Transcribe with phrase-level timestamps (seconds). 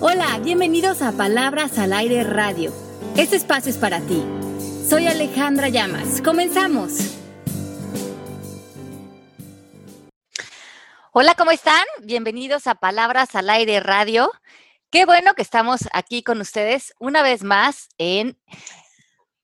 [0.00, 2.72] Hola, bienvenidos a Palabras al Aire Radio.
[3.16, 4.24] Este espacio es para ti.
[4.88, 6.22] Soy Alejandra Llamas.
[6.22, 7.16] Comenzamos.
[11.10, 11.82] Hola, ¿cómo están?
[12.04, 14.30] Bienvenidos a Palabras al Aire Radio.
[14.92, 18.38] Qué bueno que estamos aquí con ustedes una vez más en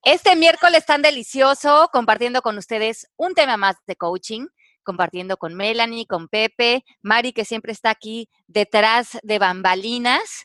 [0.04, 4.46] este miércoles tan delicioso, compartiendo con ustedes un tema más de coaching,
[4.84, 10.44] compartiendo con Melanie, con Pepe, Mari, que siempre está aquí detrás de bambalinas.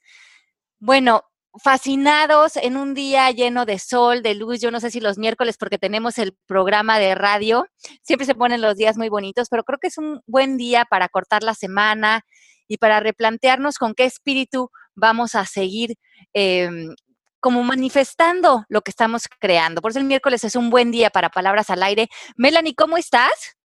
[0.80, 1.24] Bueno,
[1.62, 4.60] fascinados en un día lleno de sol, de luz.
[4.62, 7.68] Yo no sé si los miércoles, porque tenemos el programa de radio,
[8.02, 11.10] siempre se ponen los días muy bonitos, pero creo que es un buen día para
[11.10, 12.22] cortar la semana
[12.68, 15.96] y para replantearnos con qué espíritu vamos a seguir
[16.34, 16.94] em,
[17.40, 19.82] como manifestando lo que estamos creando.
[19.82, 22.10] Por eso el miércoles es un buen día para palabras al aire.
[22.38, 23.59] Melanie, ¿cómo estás?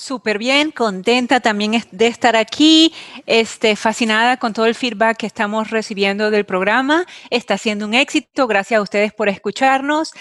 [0.00, 2.94] Súper bien, contenta también de estar aquí,
[3.26, 7.04] este, fascinada con todo el feedback que estamos recibiendo del programa.
[7.28, 10.12] Está siendo un éxito, gracias a ustedes por escucharnos.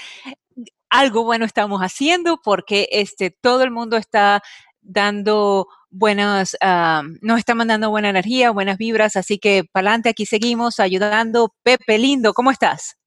[0.89, 4.41] Algo bueno estamos haciendo porque este, todo el mundo está
[4.81, 10.25] dando buenas, uh, nos está mandando buena energía, buenas vibras, así que para adelante, aquí
[10.25, 11.53] seguimos ayudando.
[11.63, 12.98] Pepe, lindo, ¿cómo estás?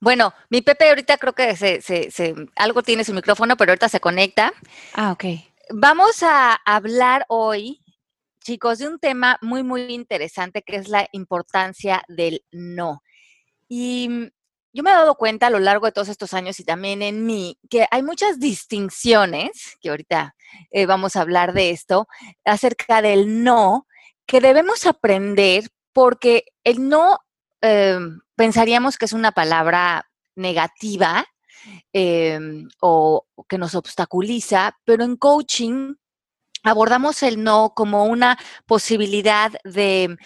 [0.00, 4.00] Bueno, mi Pepe ahorita creo que se, se, algo tiene su micrófono, pero ahorita se
[4.00, 4.52] conecta.
[4.94, 5.24] Ah, ok.
[5.70, 7.82] Vamos a hablar hoy,
[8.40, 13.02] chicos, de un tema muy, muy interesante que es la importancia del no.
[13.68, 14.30] Y
[14.76, 17.24] yo me he dado cuenta a lo largo de todos estos años y también en
[17.24, 20.36] mí que hay muchas distinciones, que ahorita
[20.70, 22.06] eh, vamos a hablar de esto,
[22.44, 23.86] acerca del no,
[24.26, 27.18] que debemos aprender porque el no
[27.62, 31.26] em, pensaríamos que es una palabra negativa
[31.92, 35.94] em, o que nos obstaculiza, pero en coaching
[36.62, 40.16] abordamos el no como una posibilidad de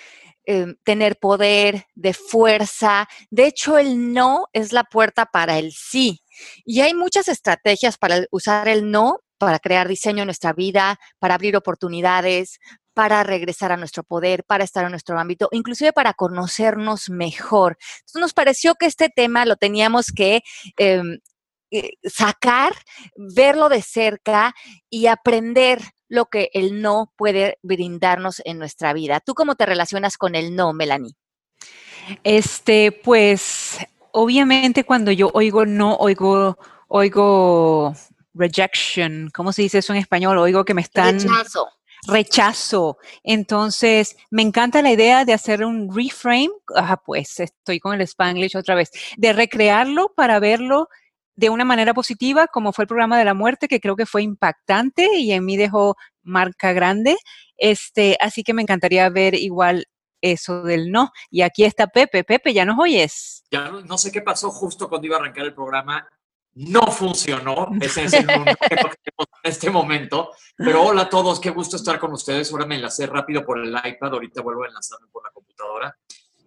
[0.45, 3.09] em, tener poder, de fuerza.
[3.31, 6.23] De hecho, el no es la puerta para el sí.
[6.65, 11.35] Y hay muchas estrategias para usar el no para crear diseño en nuestra vida, para
[11.35, 12.61] abrir oportunidades,
[12.95, 17.79] para regresar a nuestro poder, para estar en nuestro ámbito, inclusive para conocernos mejor.
[18.01, 20.43] Entonces nos pareció que este tema lo teníamos que
[20.77, 21.19] em,
[21.71, 22.73] eh, sacar,
[23.17, 24.55] verlo de cerca
[24.89, 29.21] y aprender lo que el no puede brindarnos en nuestra vida.
[29.21, 31.15] ¿Tú cómo te relacionas con el no, Melanie?
[32.25, 33.79] Este, pues,
[34.11, 36.59] obviamente cuando yo oigo no, oigo,
[36.89, 37.95] oigo
[38.35, 40.39] rejection, ¿cómo se dice eso en español?
[40.39, 41.21] Oigo que me están...
[41.21, 41.69] Rechazo
[42.07, 42.99] rechazo.
[43.23, 46.51] Entonces, me encanta la idea de hacer un reframe,
[47.05, 50.89] pues estoy con el Spanglish otra vez, de recrearlo para verlo
[51.37, 54.23] de una manera positiva, como fue el programa de la muerte, que creo que fue
[54.23, 57.17] impactante y en mí dejó marca grande.
[57.57, 59.87] Este, así que me encantaría ver igual
[60.21, 61.11] eso del no.
[61.31, 62.25] Y aquí está Pepe.
[62.25, 63.45] Pepe, ¿ya nos oyes?
[63.51, 66.07] Ya no sé qué pasó justo cuando iba a arrancar el programa
[66.55, 68.47] no funcionó, es el en
[69.43, 70.33] este momento.
[70.57, 72.53] Pero hola a todos, qué gusto estar con ustedes.
[72.53, 75.97] Ahora me enlacé rápido por el iPad, ahorita vuelvo a enlazarme por la computadora.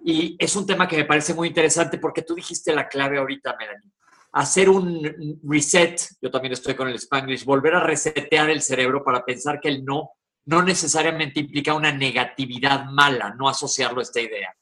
[0.06, 3.56] Y es un tema que me parece muy interesante porque tú dijiste la clave ahorita,
[3.58, 3.92] Melanie.
[4.34, 9.24] Hacer un reset, yo también estoy con el Spanglish, volver a resetear el cerebro para
[9.24, 10.12] pensar que el no
[10.46, 14.56] no necesariamente implica una negatividad mala, no asociarlo a esta idea.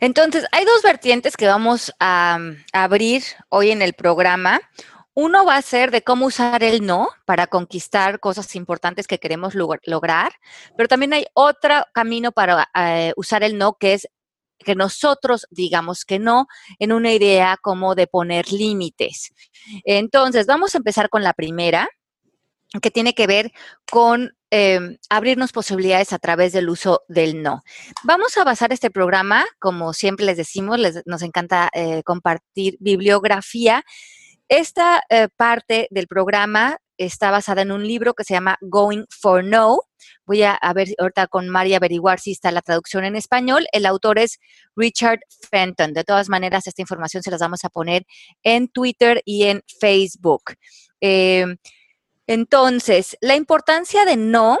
[0.00, 2.38] Entonces, hay dos vertientes que vamos a,
[2.72, 4.60] abrir hoy en el programa.
[5.12, 9.54] Uno va a ser de cómo usar el no para conquistar cosas importantes que queremos
[9.54, 10.32] lograr,
[10.76, 14.08] pero también hay otro camino para eh, usar el no que es
[14.58, 16.46] que nosotros digamos que no
[16.78, 19.32] en una idea como de poner límites.
[19.84, 21.88] Entonces, vamos a empezar con la primera,
[22.82, 23.52] que tiene que ver
[23.90, 27.62] con Em, abrirnos posibilidades a través del uso del no.
[28.02, 33.84] Vamos a basar este programa, como siempre les decimos, nos encanta eh, compartir bibliografía.
[34.48, 39.44] Esta eh, parte del programa está basada en un libro que se llama Going for
[39.44, 39.82] No.
[40.26, 43.66] Voy a, ver ahorita con María averiguar si está la traducción en español.
[43.70, 44.40] El autor es
[44.74, 45.92] Richard Fenton.
[45.92, 48.04] De todas maneras, esta información se las vamos a poner
[48.42, 50.54] en Twitter y en Facebook.
[52.30, 54.60] Entonces, la importancia de no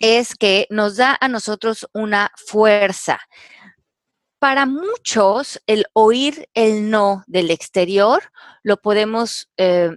[0.00, 3.20] es que nos da a nosotros una fuerza.
[4.40, 8.24] Para muchos, el oír el no del exterior
[8.64, 9.90] lo podemos eh,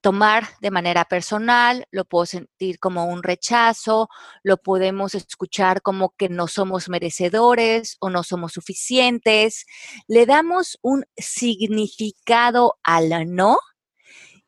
[0.00, 4.08] tomar de manera personal, lo puedo sentir como un rechazo,
[4.44, 9.66] lo podemos escuchar como que no somos merecedores o no somos suficientes.
[10.06, 13.58] Le damos un significado al no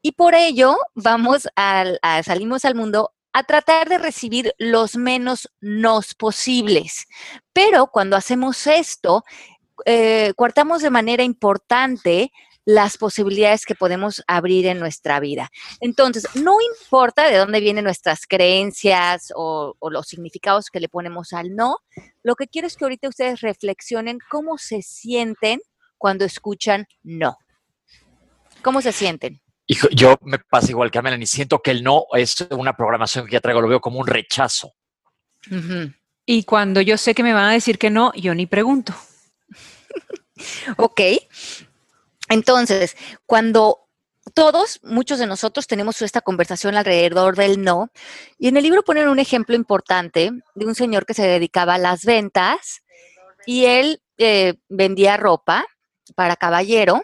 [0.03, 1.85] y por ello vamos a,
[2.25, 7.07] salimos al mundo a tratar de recibir los menos nos posibles.
[7.53, 9.25] Pero cuando hacemos esto,
[9.85, 12.33] eh, cortamos de manera importante
[12.65, 15.51] las posibilidades que podemos abrir en nuestra vida.
[15.81, 21.33] Entonces, no importa de dónde vienen nuestras creencias o, o, los significados que le ponemos
[21.33, 21.79] al no,
[22.23, 25.61] lo que quiero es que ahorita ustedes reflexionen cómo se sienten
[25.97, 27.39] cuando escuchan no.
[28.63, 29.41] ¿Cómo se sienten?
[29.71, 33.27] Y yo me pasa igual que a Melanie, siento que el no es una programación
[33.27, 34.73] que ya traigo, lo veo como un rechazo.
[36.25, 38.95] Y cuando yo sé que me van a decir que no, yo ni pregunto.
[40.79, 41.01] ok.
[42.31, 43.91] Entonces, cuando
[44.33, 47.91] todos, muchos de nosotros tenemos esta conversación alrededor del no,
[48.39, 51.79] y en el libro ponen un ejemplo importante de un señor que se dedicaba a
[51.79, 52.81] las ventas
[53.45, 55.67] y él eh, vendía ropa
[56.15, 57.03] para caballero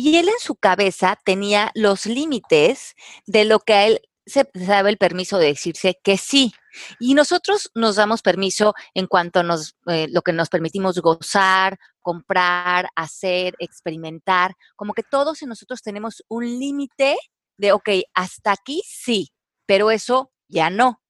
[0.00, 2.94] y él en su cabeza tenía los límites
[3.26, 6.52] de lo que a él se daba el permiso de decirse que sí.
[7.00, 11.80] Y nosotros nos damos permiso en cuanto a nos, eh, lo que nos permitimos gozar,
[11.98, 17.16] comprar, hacer, experimentar, como que todos nosotros tenemos un límite
[17.56, 19.32] de, ok, hasta aquí sí,
[19.66, 21.02] pero eso ya no.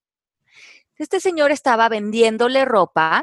[0.96, 3.22] Este señor estaba vendiéndole ropa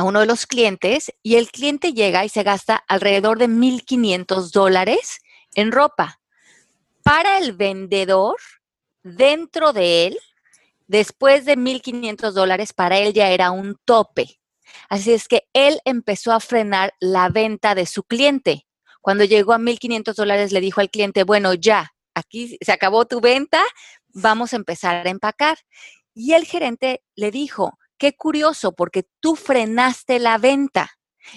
[0.00, 4.50] a uno de los clientes y el cliente llega y se gasta alrededor de 1.500
[4.50, 5.18] dólares
[5.54, 6.20] en ropa.
[7.02, 8.36] Para el vendedor,
[9.02, 10.18] dentro de él,
[10.86, 14.40] después de 1.500 dólares, para él ya era un tope.
[14.88, 18.66] Así es que él empezó a frenar la venta de su cliente.
[19.02, 23.20] Cuando llegó a 1.500 dólares, le dijo al cliente, bueno, ya, aquí se acabó tu
[23.20, 23.62] venta,
[24.14, 25.58] vamos a empezar a empacar.
[26.14, 30.90] Y el gerente le dijo, qué curioso, porque tú frenaste la venta.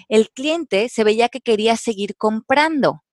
[0.07, 3.03] El cliente se veía que quería seguir comprando.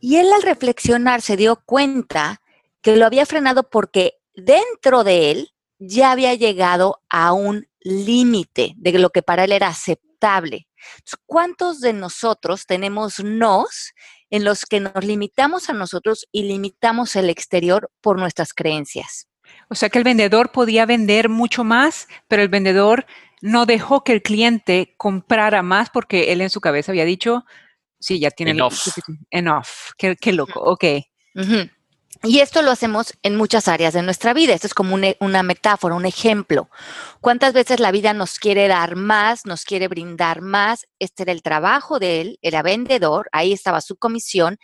[0.00, 2.40] Y él al reflexionar se dio cuenta
[2.80, 8.98] que lo había frenado porque dentro de él ya había llegado a un límite de
[8.98, 10.66] lo que para él era aceptable.
[11.26, 13.92] ¿Cuántos de nosotros tenemos nos
[14.30, 19.28] en los que nos limitamos a nosotros y limitamos el exterior por nuestras creencias?
[19.68, 23.06] O sea que el vendedor podía vender mucho más, pero el vendedor
[23.40, 27.44] no dejó que el cliente comprara más porque él en su cabeza había dicho,
[27.98, 28.88] sí, ya tiene enough.
[29.30, 29.66] enough.
[29.96, 30.84] Qué, qué loco, ok.
[31.34, 31.70] Uh -huh.
[32.24, 34.54] Y esto lo hacemos en muchas áreas de nuestra vida.
[34.54, 36.70] Esto es como un, una metáfora, un ejemplo.
[37.20, 40.86] ¿Cuántas veces la vida nos quiere dar más, nos quiere brindar más?
[41.00, 44.58] Este era el trabajo de él, era vendedor, ahí estaba su comisión,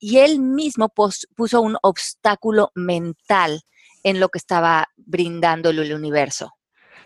[0.00, 3.62] y él mismo puso un obstáculo mental
[4.04, 6.52] en lo que estaba brindando el universo.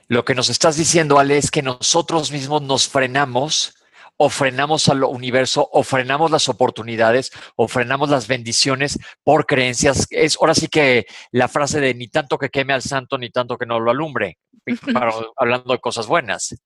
[0.08, 3.74] Lo que nos estás diciendo, Ale, es que nosotros mismos nos frenamos
[4.20, 10.06] o frenamos al universo, o frenamos las oportunidades, o frenamos las bendiciones por creencias.
[10.10, 13.56] Es ahora sí que la frase de ni tanto que queme al santo, ni tanto
[13.56, 14.38] que no lo alumbre,
[14.92, 16.56] para, hablando de cosas buenas.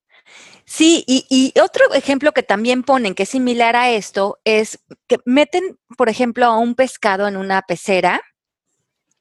[0.64, 5.18] Sí, y, y, otro ejemplo que también ponen, que es similar a esto, es que
[5.26, 8.22] meten, por ejemplo, a un pescado en una pecera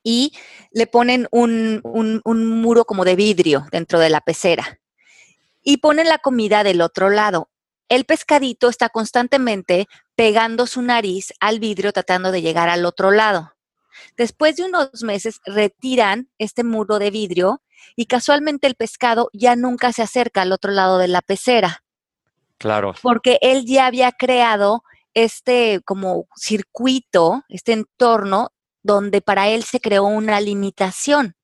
[0.04, 0.34] y
[0.72, 4.80] le ponen un, un, un muro como de vidrio dentro de la pecera
[5.64, 7.52] y ponen la comida del otro lado
[7.92, 13.52] el pescadito está constantemente pegando su nariz al vidrio tratando de llegar al otro lado.
[14.16, 17.62] Después de unos meses retiran este muro de vidrio
[17.98, 21.84] y casualmente el pescado ya nunca se acerca al otro lado de la pecera.
[22.58, 22.94] Claro.
[23.02, 24.84] Porque él ya había creado
[25.14, 28.52] este como circuito, este entorno
[28.84, 31.36] donde para él se creó una limitación.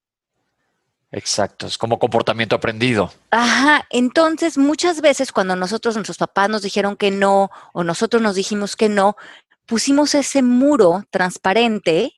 [1.12, 3.14] Exacto, es como comportamiento aprendido.
[3.32, 8.36] Ajá, entonces muchas veces cuando nosotros, nuestros papás nos dijeron que no o nosotros nos
[8.36, 9.16] dijimos que no,
[9.66, 12.14] pusimos ese muro transparente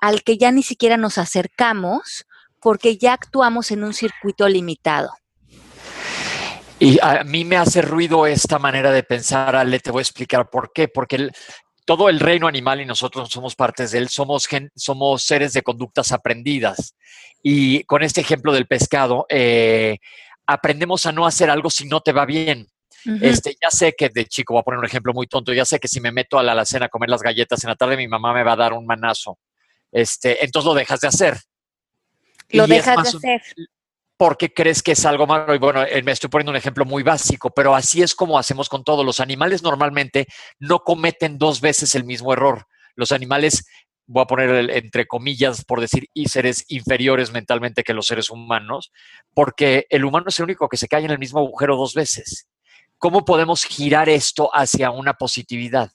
[0.00, 2.26] al que ya ni siquiera nos acercamos
[2.60, 5.10] porque ya actuamos en un circuito limitado.
[6.78, 10.50] Y a mí me hace ruido esta manera de pensar, Ale, te voy a explicar
[10.50, 10.88] por qué.
[10.88, 11.32] Porque el,
[11.84, 15.62] todo el reino animal y nosotros somos partes de él, somos, gen, somos seres de
[15.62, 16.96] conductas aprendidas.
[17.42, 19.98] Y con este ejemplo del pescado, eh,
[20.46, 22.66] aprendemos a no hacer algo si no te va bien.
[23.06, 23.18] Uh -huh.
[23.22, 25.78] este, ya sé que de chico, voy a poner un ejemplo muy tonto, ya sé
[25.78, 28.08] que si me meto a la alacena a comer las galletas en la tarde, mi
[28.08, 29.38] mamá me va a dar un manazo.
[29.92, 31.38] Este, entonces lo dejas de hacer.
[32.48, 33.42] Lo y dejas de hacer.
[34.16, 35.54] Porque crees que es algo malo.
[35.54, 38.68] Y bueno, eh, me estoy poniendo un ejemplo muy básico, pero así es como hacemos
[38.68, 39.04] con todos.
[39.04, 40.26] Los animales normalmente
[40.58, 42.66] no cometen dos veces el mismo error.
[42.94, 43.66] Los animales
[44.06, 48.92] voy a poner entre comillas, por decir, y seres inferiores mentalmente que los seres humanos,
[49.32, 52.48] porque el humano es el único que se cae en el mismo agujero dos veces.
[52.98, 55.90] ¿Cómo podemos girar esto hacia una positividad?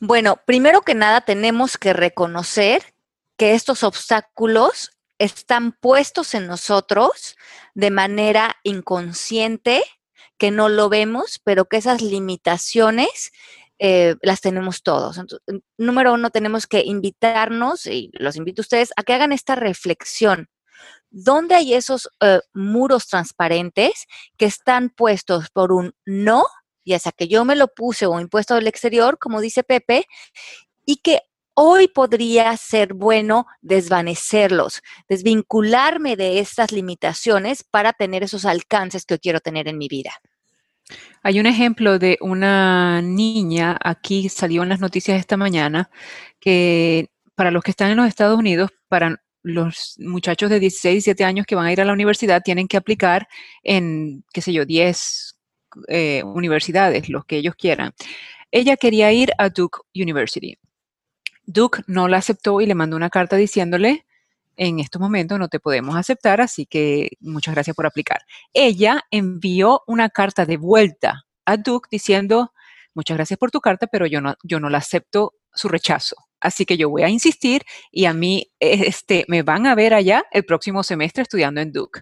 [0.00, 2.82] Bueno, primero que nada tenemos que reconocer
[3.36, 4.90] que estos obstáculos
[5.24, 7.36] están puestos en nosotros
[7.74, 9.82] de manera inconsciente,
[10.36, 13.30] que no lo vemos, pero que esas limitaciones
[13.78, 15.20] eh, las tenemos todos.
[15.78, 20.48] número uno, tenemos que invitarnos, y los invito a ustedes, a que hagan esta reflexión.
[21.10, 26.44] ¿Dónde hay esos eh, muros transparentes que están puestos por un no,
[26.84, 30.06] ya sea que yo me lo puse o impuesto del exterior, como dice Pepe,
[30.84, 31.20] y que
[31.54, 39.40] hoy podría ser bueno desvanecerlos, desvincularme de estas limitaciones para tener esos alcances que quiero
[39.40, 40.12] tener en mi vida.
[41.22, 45.90] Hay un ejemplo de una niña, aquí salió en las noticias esta mañana,
[46.40, 51.24] que para los que están en los Estados Unidos, para los muchachos de 16, 17
[51.24, 53.28] años que van a ir a la universidad, tienen que aplicar
[53.62, 55.38] en, qué sé yo, 10
[55.88, 57.92] eh, universidades, los que ellos quieran.
[58.50, 60.58] Ella quería ir a Duke University.
[61.44, 64.06] Duke no la aceptó y le mandó una carta diciéndole,
[64.56, 68.20] en estos momentos no te podemos aceptar, así que muchas gracias por aplicar.
[68.52, 72.52] Ella envió una carta de vuelta a Duke diciendo,
[72.94, 76.16] muchas gracias por tu carta, pero yo no, yo no la acepto su rechazo.
[76.40, 80.24] Así que yo voy a insistir y a mí este, me van a ver allá
[80.32, 82.00] el próximo semestre estudiando en Duke.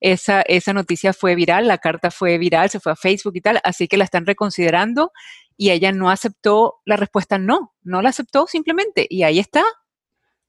[0.00, 3.60] Esa, esa noticia fue viral, la carta fue viral, se fue a Facebook y tal,
[3.62, 5.12] así que la están reconsiderando
[5.58, 9.64] y ella no aceptó la respuesta no, no la aceptó simplemente y ahí está.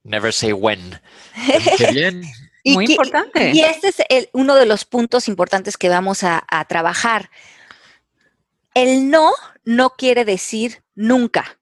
[0.03, 1.01] Never say when.
[1.77, 2.21] Qué bien.
[2.63, 3.51] Muy importante.
[3.53, 7.31] Y este es uno de los puntos importantes que vamos a, a trabajar.
[8.75, 9.33] El no
[9.65, 11.59] no quiere decir nunca.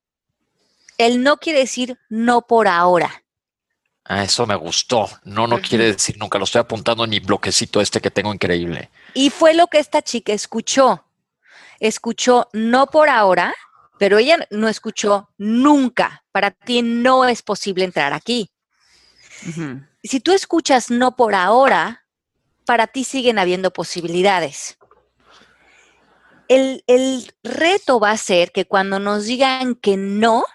[0.98, 3.24] El no quiere decir no por ahora.
[4.04, 5.10] Ah, eso me gustó.
[5.24, 6.38] No, no quiere decir nunca.
[6.38, 8.90] Lo estoy apuntando en mi bloquecito este que tengo increíble.
[9.14, 11.07] Y fue lo que esta chica escuchó
[11.80, 13.54] escuchó no por ahora,
[13.98, 16.24] pero ella no escuchó nunca.
[16.32, 18.50] Para ti no es posible entrar aquí.
[20.04, 22.06] Si tú escuchas no por ahora,
[22.66, 24.78] para ti siguen habiendo posibilidades.
[26.48, 30.46] El, el, reto va a ser que cuando nos digan que no,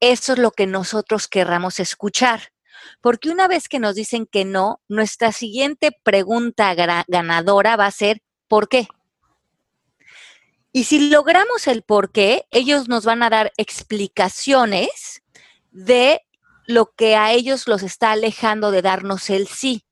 [0.00, 2.52] eso es lo que nosotros querramos escuchar.
[3.00, 6.74] Porque una vez que nos dicen que no, nuestra siguiente pregunta
[7.06, 8.88] ganadora va a ser ¿por qué?
[10.78, 15.24] Y si logramos el por qué, ellos nos van a dar explicaciones
[15.72, 16.20] de
[16.66, 19.84] lo que a ellos los está alejando de darnos el sí.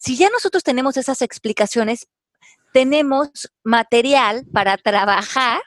[0.00, 2.08] Si ya nosotros tenemos esas explicaciones,
[2.72, 5.62] tenemos material para trabajar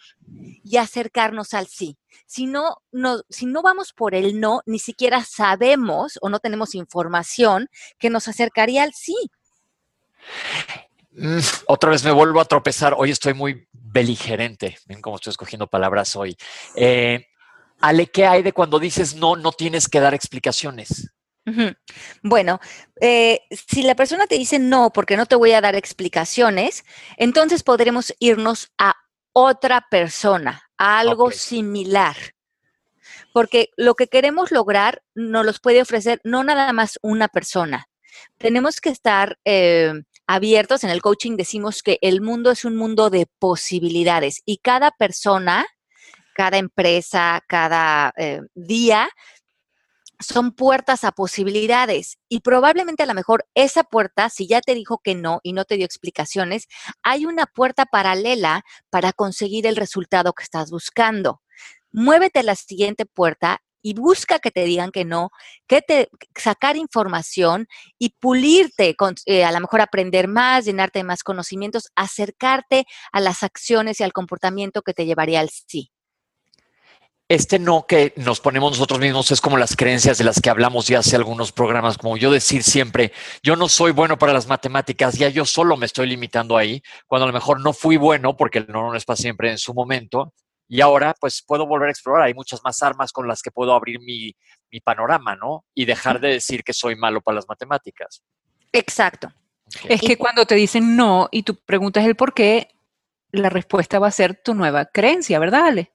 [0.66, 1.98] y acercarnos al sí.
[2.26, 6.76] Si no, no, si no vamos por el no, ni siquiera sabemos o no tenemos
[6.76, 9.16] información que nos acercaría al sí.
[11.18, 12.94] Mm, otra vez me vuelvo a tropezar.
[12.98, 14.78] Hoy estoy muy beligerante.
[14.86, 16.36] Ven cómo estoy escogiendo palabras hoy.
[16.76, 17.28] Eh,
[17.80, 21.12] Ale, ¿qué hay de cuando dices no, no tienes que dar explicaciones?
[22.24, 22.60] Bueno,
[23.00, 26.84] eh, si la persona te dice no porque no te voy a dar explicaciones,
[27.18, 28.96] entonces podremos irnos a
[29.32, 32.16] otra persona, a algo similar.
[33.32, 37.90] Porque lo que queremos lograr nos los puede ofrecer no nada más una persona.
[38.40, 39.94] Tenemos que estar eh,
[40.28, 40.84] abiertos.
[40.84, 45.66] En el coaching decimos que el mundo es un mundo de posibilidades y cada persona,
[46.34, 49.10] cada empresa, cada eh, día
[50.20, 55.00] son puertas a posibilidades y probablemente a lo mejor esa puerta, si ya te dijo
[55.04, 56.68] que no y no te dio explicaciones,
[57.04, 61.42] hay una puerta paralela para conseguir el resultado que estás buscando.
[61.92, 65.30] Muévete a la siguiente puerta y busca que te digan que no,
[65.68, 67.68] que te sacar información
[68.00, 68.96] y pulirte,
[69.28, 74.04] eh, a lo mejor aprender más, llenarte de más conocimientos, acercarte a las acciones y
[74.04, 75.92] al comportamiento que te llevaría al sí.
[77.30, 80.88] Este no que nos ponemos nosotros mismos es como las creencias de las que hablamos
[80.88, 83.14] ya hace algunos programas, como yo decir siempre,
[83.44, 87.26] yo no soy bueno para las matemáticas, ya yo solo me estoy limitando ahí, cuando
[87.26, 89.76] a lo mejor no fui bueno porque el no no es para siempre en su
[89.76, 90.34] momento,
[90.68, 92.24] y ahora pues puedo volver a explorar.
[92.24, 94.36] Hay muchas más armas con las que puedo abrir mi,
[94.84, 95.64] panorama, ¿no?
[95.74, 98.22] Y dejar de decir que soy malo para las matemáticas.
[98.74, 99.32] Exacto.
[99.88, 102.76] Es que cuando te dicen no y tú preguntas el por qué,
[103.32, 105.94] la respuesta va a ser tu nueva creencia, ¿verdad, Ale?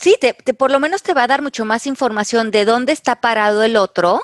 [0.00, 3.20] Sí, te, por lo menos te va a dar mucho más información de dónde está
[3.20, 4.22] parado el otro,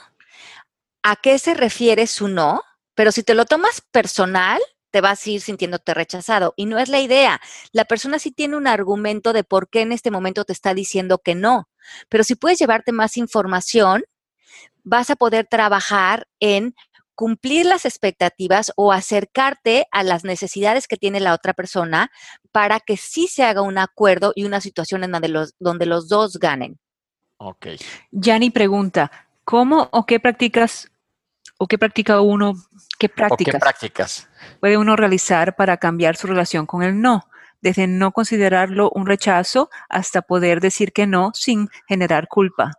[1.03, 2.63] a qué se refiere su no,
[2.95, 6.55] pero si te lo tomas personal, te vas a ir sintiéndote rechazado.
[6.57, 7.41] Y no es la idea.
[7.73, 11.19] La persona sí tiene un argumento de por qué en este momento te está diciendo
[11.19, 11.69] que no.
[12.09, 14.03] Pero si puedes llevarte más información,
[14.83, 16.75] vas a poder trabajar en
[17.15, 22.11] cumplir las expectativas o acercarte a las necesidades que tiene la otra persona
[22.51, 26.09] para que sí se haga un acuerdo y una situación en donde los, donde los
[26.09, 26.79] dos ganen.
[27.37, 27.67] Ok.
[28.11, 29.11] Yani pregunta,
[29.51, 30.93] ¿Cómo o qué prácticas
[31.63, 32.55] o qué practica uno,
[32.99, 34.29] qué prácticas, ¿O qué prácticas?
[34.61, 37.27] puede uno realizar para cambiar su relación con el no?
[37.61, 42.73] Desde no considerarlo un rechazo hasta poder decir que no sin generar culpa.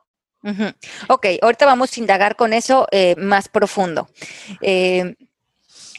[0.44, 0.72] Ujú.
[1.10, 4.10] Ok, ahorita vamos a indagar con eso eh, más profundo.
[4.62, 5.16] Eh,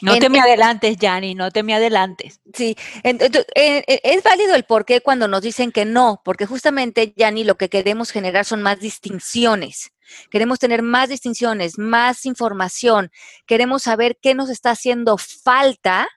[0.01, 2.41] No En- te me adelantes, Yanni, no te me adelantes.
[2.53, 7.45] Sí, en- es válido el por qué cuando nos dicen que no, porque justamente, Yanni,
[7.45, 9.92] lo que queremos generar son más distinciones.
[10.29, 13.11] Queremos tener más distinciones, más información.
[13.45, 16.07] Queremos saber qué nos está haciendo falta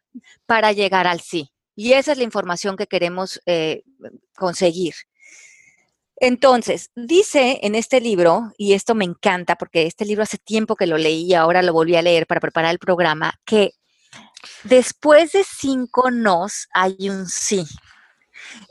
[0.46, 1.50] para llegar al sí.
[1.74, 3.82] Y esa es la información que queremos eh,
[4.34, 4.94] conseguir.
[6.18, 10.86] Entonces, dice en este libro, y esto me encanta porque este libro hace tiempo que
[10.86, 13.72] lo leí y ahora lo volví a leer para preparar el programa, que
[14.64, 17.66] después de cinco nos hay un sí.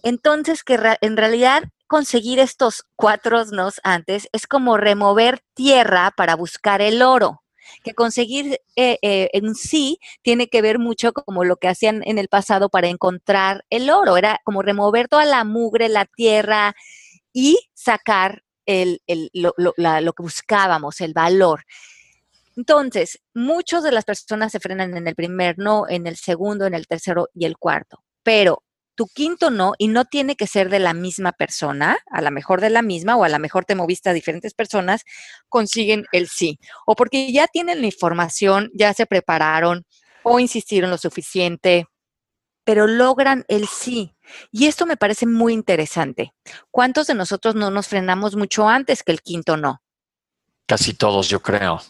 [0.02, 1.64] Entonces, que en realidad
[1.96, 7.42] conseguir estos cuatro nos antes es como remover tierra para buscar el oro.
[7.86, 12.18] Que conseguir eh, eh, un sí tiene que ver mucho como lo que hacían en
[12.18, 14.18] el pasado para encontrar el oro.
[14.18, 16.76] Era como remover toda la mugre, la tierra
[17.32, 21.64] y sacar el, el- lo, lo- lo que buscábamos, el valor.
[22.58, 26.74] Entonces, muchas de las personas se frenan en el primer no, en el segundo, en
[26.74, 28.04] el tercero y el cuarto.
[28.22, 28.65] Pero
[28.96, 32.62] tu quinto no, y no tiene que ser de la misma persona, a lo mejor
[32.62, 35.04] de la misma, o a lo mejor te moviste a diferentes personas,
[35.50, 36.60] consiguen el sí.
[36.86, 39.86] O porque ya tienen la información, ya se prepararon,
[40.24, 41.88] o insistieron lo suficiente,
[42.64, 44.16] pero logran el sí.
[44.52, 46.34] Y esto me parece muy interesante.
[46.72, 49.82] ¿Cuántos de nosotros no nos frenamos mucho antes que el quinto no?
[50.66, 51.82] Casi todos, yo creo.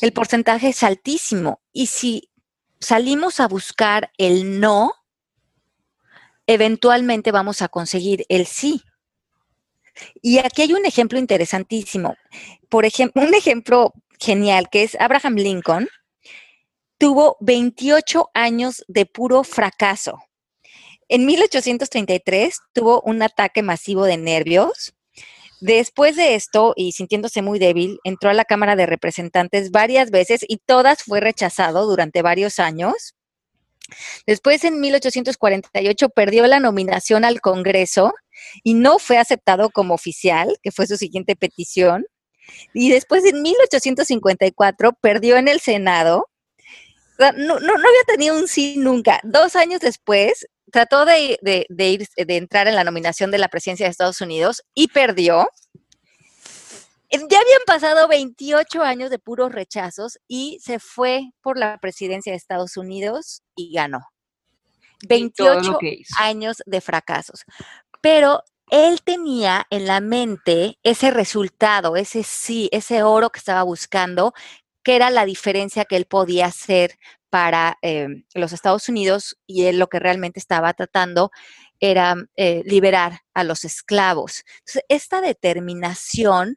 [0.00, 1.60] El porcentaje es altísimo.
[1.72, 2.30] Y si
[2.80, 4.94] salimos a buscar el no,
[6.46, 8.82] eventualmente vamos a conseguir el sí.
[10.22, 12.16] Y aquí hay un ejemplo interesantísimo.
[12.68, 15.88] Por ejemplo, un ejemplo genial que es Abraham Lincoln
[16.98, 20.20] tuvo 28 años de puro fracaso.
[21.08, 24.94] En 1833 tuvo un ataque masivo de nervios.
[25.60, 30.44] Después de esto, y sintiéndose muy débil, entró a la Cámara de Representantes varias veces
[30.46, 33.14] y todas fue rechazado durante varios años.
[34.26, 38.12] Después, en 1848, perdió la nominación al Congreso
[38.62, 42.04] y no fue aceptado como oficial, que fue su siguiente petición.
[42.74, 46.28] Y después, en 1854, perdió en el Senado.
[47.18, 49.20] No, no, no había tenido un sí nunca.
[49.22, 53.48] Dos años después, trató de, de- de ir, de entrar en la nominación de la
[53.48, 55.48] presidencia de Estados Unidos y perdió.
[57.12, 62.38] Ya habían pasado 28 años de puros rechazos y se fue por la presidencia de
[62.38, 64.00] Estados Unidos y ganó.
[65.02, 66.14] Y todo lo 28 que hizo.
[66.18, 67.44] años de fracasos.
[68.00, 74.32] Pero él tenía en la mente ese resultado, ese sí, ese oro que estaba buscando,
[74.82, 76.98] que era la diferencia que él podía hacer
[77.28, 81.30] para eh, los Estados Unidos y él lo que realmente estaba tratando
[81.80, 84.44] era eh, liberar a los esclavos.
[84.60, 86.56] Entonces, esta determinación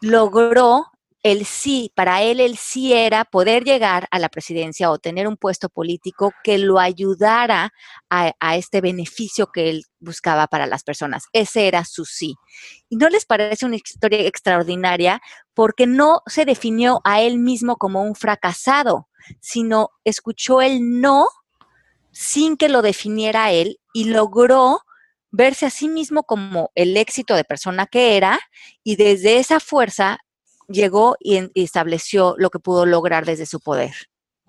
[0.00, 0.86] logró
[1.22, 5.36] el sí, para él el sí era poder llegar a la presidencia o tener un
[5.36, 7.72] puesto político que lo ayudara
[8.08, 11.24] a, este beneficio que él buscaba para las personas.
[11.32, 12.36] Ese era su sí.
[12.88, 15.20] ¿Y no les parece una historia extraordinaria?
[15.54, 19.08] Porque no se definió a él mismo como un fracasado,
[19.40, 21.26] sino escuchó el no
[22.12, 24.80] sin que lo definiera él y logró
[25.30, 28.38] verse a sí mismo como el éxito de persona que era
[28.82, 30.18] y desde esa fuerza
[30.68, 33.94] llegó y, estableció lo que pudo lograr desde su poder.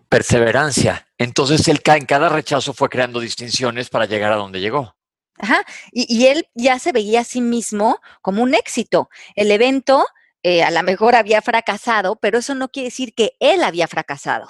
[0.09, 1.07] Perseverancia.
[1.17, 4.95] Entonces él en cada rechazo fue creando distinciones para llegar a donde llegó.
[5.37, 5.63] Ajá.
[5.91, 9.09] Y, y él ya se veía a sí mismo como un éxito.
[9.35, 10.05] El evento
[10.41, 14.47] eh, a lo mejor había fracasado, pero eso no quiere decir que él había fracasado.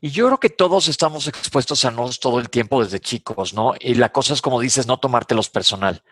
[0.00, 3.74] Y yo creo que todos estamos expuestos a nos todo el tiempo desde chicos, ¿no?
[3.78, 6.02] Y la cosa es como dices, no tomártelos personal.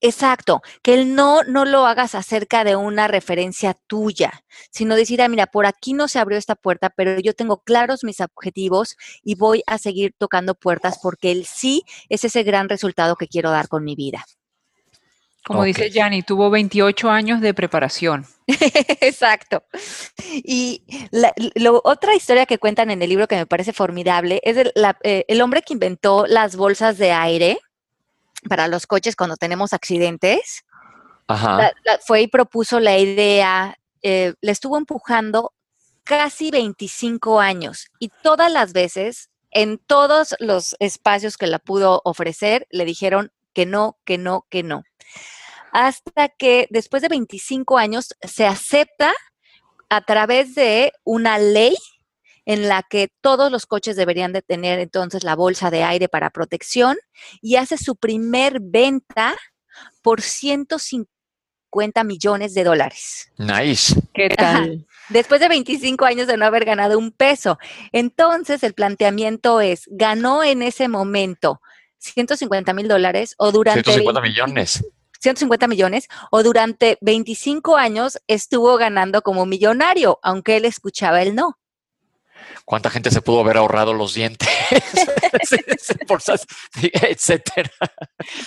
[0.00, 5.28] Exacto, que el no no lo hagas acerca de una referencia tuya, sino decir, ah,
[5.28, 9.36] mira, por aquí no se abrió esta puerta, pero yo tengo claros mis objetivos y
[9.36, 13.68] voy a seguir tocando puertas porque el sí es ese gran resultado que quiero dar
[13.68, 14.26] con mi vida.
[15.46, 18.26] Como dice Yanni, tuvo 28 años de preparación.
[19.00, 19.64] Exacto.
[20.32, 24.56] Y la lo- otra historia que cuentan en el libro que me parece formidable es
[24.56, 27.58] el, la- eh, el hombre que inventó las bolsas de aire
[28.48, 30.64] para los coches cuando tenemos accidentes.
[31.26, 31.56] Ajá.
[31.56, 35.52] La- la- fue y propuso la idea, eh, le estuvo empujando
[36.04, 42.66] casi 25 años y todas las veces, en todos los espacios que la pudo ofrecer,
[42.70, 44.82] le dijeron que no, que no, que no.
[45.74, 49.12] Hasta que después de 25 años se acepta
[49.88, 51.74] a través de una ley
[52.46, 56.30] en la que todos los coches deberían de tener entonces la bolsa de aire para
[56.30, 56.96] protección
[57.42, 59.34] y hace su primer venta
[60.00, 63.32] por 150 millones de dólares.
[63.36, 63.96] Nice.
[64.14, 64.86] ¿Qué tal?
[65.08, 67.58] Después de 25 años de no haber ganado un peso.
[67.90, 71.60] Entonces, el planteamiento es, ¿ganó en ese momento
[71.98, 73.82] 150 mil dólares o durante...
[73.82, 74.84] 150 millones.
[75.24, 81.58] 150 millones o durante 25 años estuvo ganando como millonario, aunque él escuchaba el no.
[82.64, 84.48] ¿Cuánta gente se pudo haber ahorrado los dientes?
[86.82, 87.70] etcétera.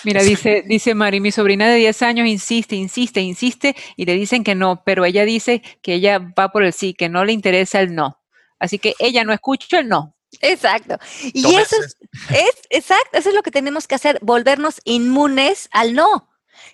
[0.04, 4.44] Mira, dice, dice Mari, mi sobrina de 10 años insiste, insiste, insiste y le dicen
[4.44, 7.80] que no, pero ella dice que ella va por el sí, que no le interesa
[7.80, 8.20] el no.
[8.60, 10.16] Así que ella no escucha el no.
[10.42, 10.98] Exacto.
[11.34, 11.98] Y eso es,
[12.30, 16.30] es, exacto, eso es lo que tenemos que hacer, volvernos inmunes al no.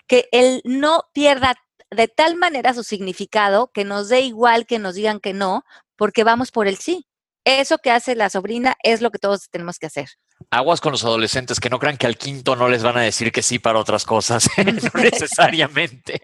[0.07, 1.55] Que el no pierda
[1.91, 5.63] de tal manera su significado que nos dé igual que nos digan que no,
[5.95, 7.07] porque vamos por el sí.
[7.45, 10.09] Eso que hace la sobrina es lo que todos tenemos que hacer.
[10.49, 13.31] Aguas con los adolescentes que no crean que al quinto no les van a decir
[13.31, 14.47] que sí para otras cosas,
[14.93, 16.21] no necesariamente.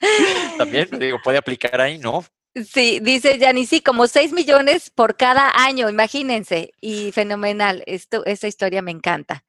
[0.58, 2.24] También, digo, puede aplicar ahí, ¿no?
[2.54, 6.72] Sí, dice Yanni, sí, como 6 millones por cada año, imagínense.
[6.80, 9.44] Y fenomenal, esto, esta historia me encanta.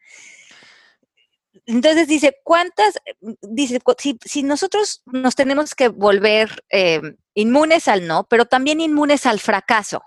[1.66, 3.00] Entonces dice, ¿cuántas?
[3.42, 3.80] Dice,
[4.26, 7.02] si, nosotros nos tenemos que volver eh,
[7.34, 10.02] inmunes al no, pero también inmunes al fracaso.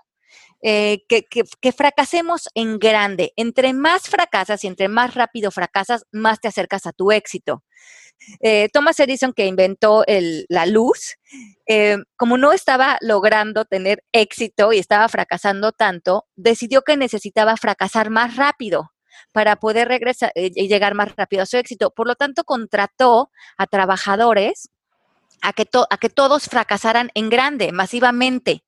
[0.67, 3.33] Eh, que, fracasemos en grande.
[3.35, 7.63] Entre más fracasas y entre más rápido fracasas, más te acercas a tu éxito.
[8.41, 11.17] Eh, Thomas Edison, que inventó la luz,
[12.17, 18.35] como no estaba logrando tener éxito y estaba fracasando tanto, decidió que necesitaba fracasar más
[18.35, 18.94] rápido
[19.31, 21.91] para poder regresar y llegar más rápido a su éxito.
[21.91, 24.69] Por lo tanto, contrató a trabajadores
[25.41, 28.63] a que, a que todos fracasaran en grande, masivamente.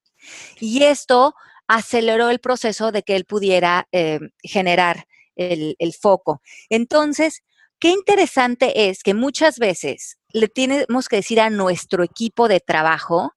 [0.59, 1.33] Y esto
[1.67, 5.05] aceleró el proceso de que él pudiera eh, generar
[5.35, 6.41] el, foco.
[6.69, 7.43] Entonces,
[7.79, 13.33] qué interesante es que muchas veces le tenemos que decir a nuestro equipo de trabajo,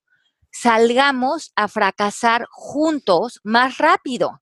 [0.51, 4.41] salgamos a fracasar juntos más rápido.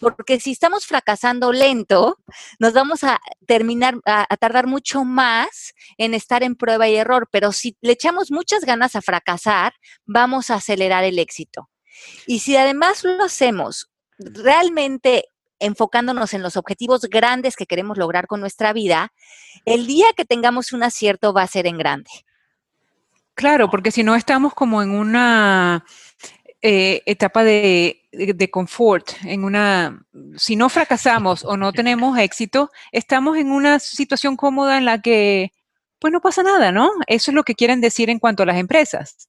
[0.00, 2.18] Porque si estamos fracasando lento,
[2.58, 7.28] nos vamos a terminar, a, tardar mucho más en estar en prueba y error.
[7.30, 11.68] Pero si le echamos muchas ganas a fracasar, vamos a acelerar el éxito.
[12.26, 15.24] Y si además lo hacemos realmente
[15.58, 19.12] enfocándonos en los objetivos grandes que queremos lograr con nuestra vida,
[19.64, 22.10] el día que tengamos un acierto va a ser en grande.
[23.34, 25.84] Claro, porque si no estamos como en una
[26.66, 30.04] eh, etapa de, de, confort, en una,
[30.36, 35.52] si no fracasamos o no tenemos éxito, estamos en una situación cómoda en la que,
[36.00, 36.90] pues no pasa nada, ¿no?
[37.06, 39.28] Eso es lo que quieren decir en cuanto a las empresas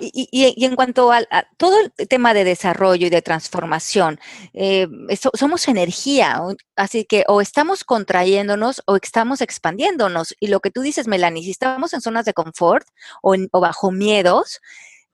[0.00, 1.22] y, en cuanto a,
[1.56, 4.18] todo el tema de desarrollo y de transformación,
[4.52, 4.88] eh,
[5.34, 6.40] somos energía,
[6.76, 10.34] así que o estamos contrayéndonos o estamos expandiéndonos.
[10.40, 12.86] Y lo que tú dices, Melanie, si estamos en zonas de confort
[13.22, 14.60] o bajo miedos,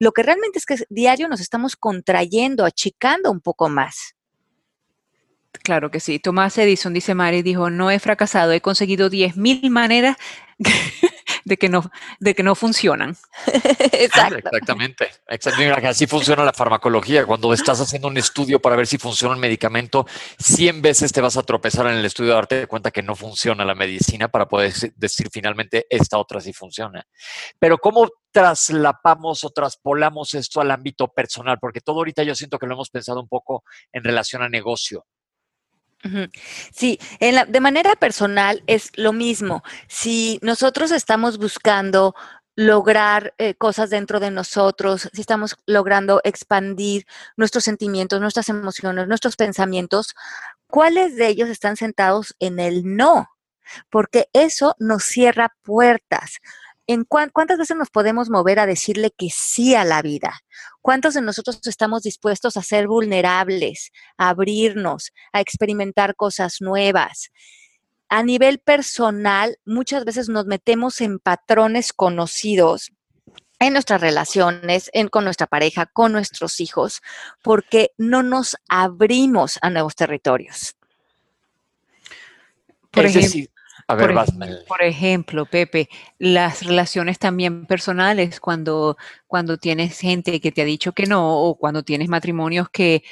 [0.00, 4.16] lo que realmente es que diario nos estamos contrayendo, achicando un poco más.
[5.62, 6.18] Claro que sí.
[6.18, 10.16] Tomás Edison, dice Mari, dijo, no he fracasado, he conseguido 10.000 maneras
[11.44, 13.16] de que no, de que no funcionan.
[13.92, 15.10] Exactamente.
[15.26, 15.86] Exactamente.
[15.86, 17.26] Así funciona la farmacología.
[17.26, 20.06] Cuando estás haciendo un estudio para ver si funciona un medicamento,
[20.38, 23.64] 100 veces te vas a tropezar en el estudio de darte cuenta que no funciona
[23.64, 27.04] la medicina para poder decir finalmente esta otra sí funciona.
[27.58, 31.58] Pero ¿cómo traslapamos o traspolamos esto al ámbito personal?
[31.60, 35.06] Porque todo ahorita yo siento que lo hemos pensado un poco en relación a negocio.
[36.72, 39.62] Sí, de manera personal es lo mismo.
[39.88, 42.14] Si nosotros estamos buscando
[42.56, 49.36] lograr eh, cosas dentro de nosotros, si estamos logrando expandir nuestros sentimientos, nuestras emociones, nuestros
[49.36, 50.14] pensamientos,
[50.66, 53.28] ¿cuáles de ellos están sentados en el no?
[53.88, 56.38] Porque eso nos cierra puertas.
[56.92, 60.40] ¿En cuántas veces nos podemos mover a decirle que sí a la vida?
[60.82, 67.30] ¿Cuántos de nosotros estamos dispuestos a ser vulnerables, a abrirnos, a experimentar cosas nuevas?
[68.08, 72.90] A nivel personal, muchas veces nos metemos en patrones conocidos
[73.60, 77.02] en nuestras relaciones, en, con nuestra pareja, con nuestros hijos,
[77.40, 80.74] porque no nos abrimos a nuevos territorios.
[82.90, 83.44] Por ejemplo,
[84.66, 90.92] por, ejemplo, Pepe, las relaciones también personales, cuando, cuando tienes gente que te ha dicho
[90.92, 93.02] que no, o cuando tienes matrimonios que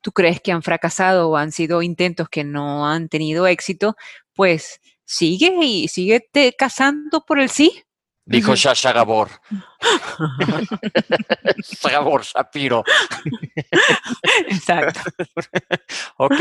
[0.00, 3.96] tú crees que han fracasado o han sido intentos que no han tenido éxito,
[4.34, 7.82] pues sigue y sigue te casando por el sí.
[8.24, 9.28] Dijo Shasha Gabor.
[11.82, 12.84] Gabor Shapiro.
[14.48, 15.00] Exacto.
[16.18, 16.40] ok.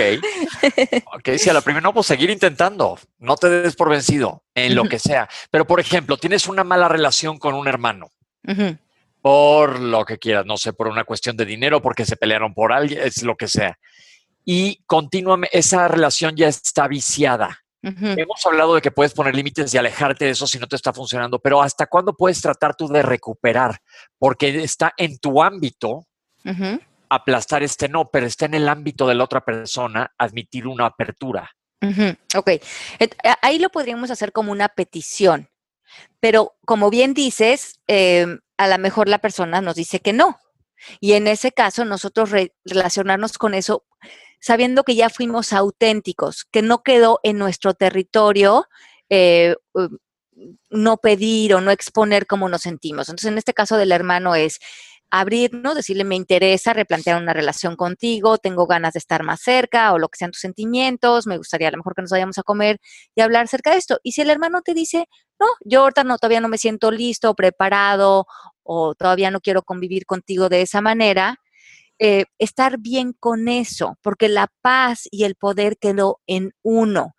[1.16, 3.00] Ok, si a la primera no, pues seguir intentando.
[3.18, 5.28] No te des por vencido en lo que sea.
[5.50, 8.12] Pero, por ejemplo, tienes una mala relación con un hermano.
[9.22, 12.74] Por lo que quieras, no sé, por una cuestión de dinero, porque se pelearon por
[12.74, 13.78] alguien, es lo que sea.
[14.46, 19.78] Y continuamente, esa relación ya está viciada Hemos hablado de que puedes poner límites y
[19.78, 23.02] alejarte de eso si no te está funcionando, pero ¿hasta cuándo puedes tratar tú de
[23.02, 23.80] recuperar?
[24.20, 26.08] Porque está en tu ámbito
[27.10, 31.50] aplastar este no, pero está en el ámbito de la otra persona admitir una apertura.
[32.36, 32.52] Ok,
[33.42, 35.50] ahí lo podríamos hacer como una petición,
[36.20, 40.40] pero como bien dices, em, a lo mejor la persona nos dice que no.
[41.00, 42.32] Y en ese caso, nosotros
[42.66, 43.86] relacionarnos con eso
[44.42, 48.66] sabiendo que ya fuimos auténticos, que no quedó en nuestro territorio
[49.10, 49.56] eh,
[50.70, 53.08] no pedir o no exponer cómo nos sentimos.
[53.08, 54.60] Entonces, en este caso del hermano es
[55.12, 60.00] abrirnos, decirle, me interesa replantear una relación contigo, tengo ganas de estar más cerca o
[60.00, 62.80] lo que sean tus sentimientos, me gustaría a lo mejor que nos vayamos a comer
[63.14, 64.00] y hablar acerca de esto.
[64.04, 67.36] Y si el hermano te dice, no, yo ahorita no, todavía no me siento listo,
[67.36, 68.26] preparado
[68.64, 71.41] o todavía no quiero convivir contigo de esa manera,
[72.04, 77.14] eh, estar bien con eso, porque la paz y el poder quedó en uno.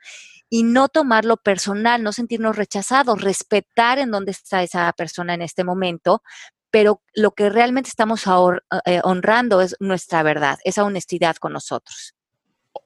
[0.50, 5.62] Y no tomarlo personal, no sentirnos rechazados, respetar en dónde está esa persona en este
[5.62, 6.24] momento,
[6.72, 8.24] pero lo que realmente estamos
[8.84, 12.16] eh, honrando es nuestra verdad, esa honestidad con nosotros.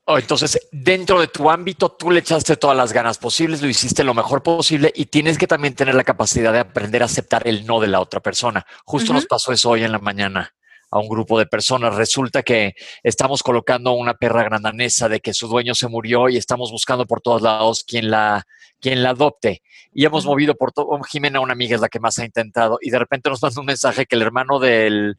[0.07, 4.13] Entonces, dentro de tu ámbito, tú le echaste todas las ganas posibles, lo hiciste lo
[4.13, 7.81] mejor posible y tienes que también tener la capacidad de aprender a aceptar el no
[7.81, 8.67] de la otra persona.
[8.85, 10.53] Justo nos pasó eso hoy en la mañana
[10.97, 11.95] a un grupo de personas.
[11.95, 16.71] Resulta que estamos colocando una perra grandanesa de que su dueño se murió y estamos
[16.71, 18.47] buscando por todos lados quien la,
[18.81, 19.63] quien la adopte.
[19.93, 21.01] Y hemos movido por todo.
[21.03, 22.79] Jimena, una amiga, es la que más ha intentado.
[22.81, 25.17] Y de repente nos manda un mensaje que el hermano del,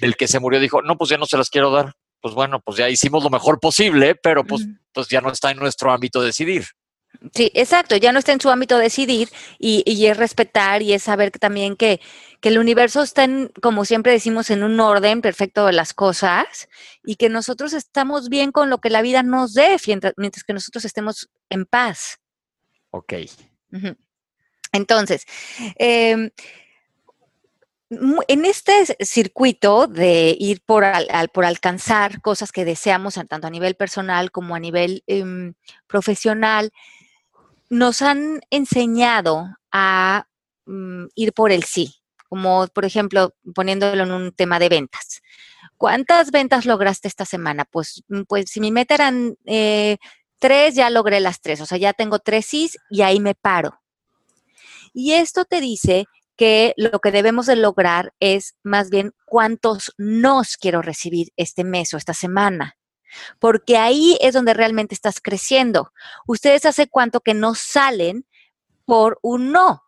[0.00, 1.94] del que se murió dijo: No, pues ya no se las quiero dar.
[2.20, 5.56] Pues bueno, pues ya hicimos lo mejor posible, pero pues, pues ya no está en
[5.56, 6.66] nuestro ámbito decidir.
[7.34, 11.02] Sí, exacto, ya no está en su ámbito decidir y, y es respetar y es
[11.02, 12.00] saber que también que,
[12.40, 16.68] que, el universo está, en, como siempre decimos, en un orden perfecto de las cosas
[17.04, 20.84] y que nosotros estamos bien con lo que la vida nos dé mientras, que nosotros
[20.86, 22.20] estemos en paz.
[22.90, 23.12] Ok.
[24.72, 25.26] Entonces,
[25.78, 26.30] eh,
[27.90, 33.74] en este circuito de ir por, al, por alcanzar cosas que deseamos, tanto a nivel
[33.74, 35.54] personal como a nivel em,
[35.88, 36.72] profesional,
[37.70, 40.26] nos han enseñado a
[40.66, 41.94] mm, ir por el sí,
[42.28, 45.22] como por ejemplo poniéndolo en un tema de ventas.
[45.76, 47.64] ¿Cuántas ventas lograste esta semana?
[47.64, 49.96] Pues, mm, pues si mi meta eran eh,
[50.38, 53.80] tres, ya logré las tres, o sea, ya tengo tres sí y ahí me paro.
[54.92, 56.06] Y esto te dice
[56.36, 61.94] que lo que debemos de lograr es más bien cuántos nos quiero recibir este mes
[61.94, 62.79] o esta semana
[63.38, 65.92] porque ahí es donde realmente estás creciendo.
[66.26, 68.26] Ustedes hace cuánto que no salen
[68.84, 69.82] por un no.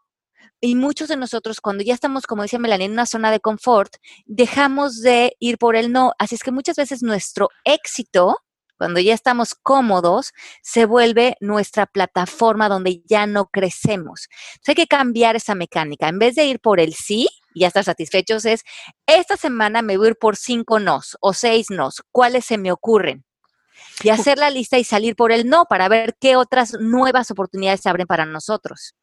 [0.65, 3.97] Y muchos de nosotros, cuando ya estamos, como decía Melanie, en una zona de confort,
[4.27, 6.13] dejamos de ir por el no.
[6.21, 8.39] Así es que muchas veces nuestro éxito,
[8.83, 14.29] cuando ya estamos cómodos, se vuelve nuestra plataforma donde ya no crecemos.
[14.55, 16.09] Entonces hay que cambiar esa mecánica.
[16.09, 18.65] En vez de ir por el sí, y ya estar satisfechos es,
[19.07, 22.73] esta semana me voy a ir por cinco nos o seis nos, ¿cuáles se me
[22.73, 23.25] ocurren?
[24.03, 27.83] Y hacer la lista y salir por el no para ver qué otras nuevas oportunidades
[27.83, 28.97] se abren para nosotros.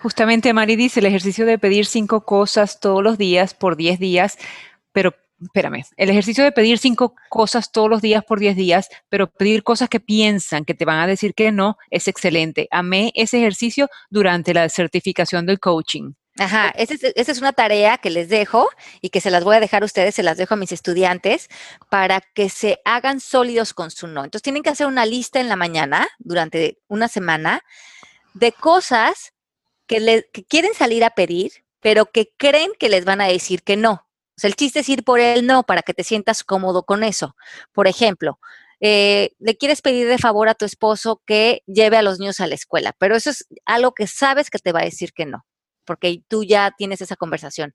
[0.00, 4.38] Justamente Mari dice el ejercicio de pedir cinco cosas todos los días por diez días,
[4.92, 9.30] pero espérame, el ejercicio de pedir cinco cosas todos los días por diez días, pero
[9.30, 12.68] pedir cosas que piensan que te van a decir que no, es excelente.
[12.70, 16.12] Amé ese ejercicio durante la certificación del coaching.
[16.38, 18.70] Ajá, esa es, una tarea que les dejo
[19.02, 21.48] y que se las voy a dejar a ustedes, se las dejo a mis estudiantes
[21.90, 24.24] para que se hagan sólidos con su no.
[24.24, 27.62] Entonces tienen que hacer una lista en la mañana durante una semana
[28.32, 29.34] de cosas
[29.86, 33.76] que, le, quieren salir a pedir, pero que creen que les van a decir que
[33.76, 34.06] no.
[34.44, 37.36] El chiste es ir por el no para que te sientas cómodo con eso.
[37.72, 38.38] Por ejemplo,
[38.80, 42.46] eh, le quieres pedir de favor a tu esposo que lleve a los niños a
[42.46, 45.46] la escuela, pero eso es algo que sabes que te va a decir que no
[45.84, 47.74] porque tú ya tienes esa conversación.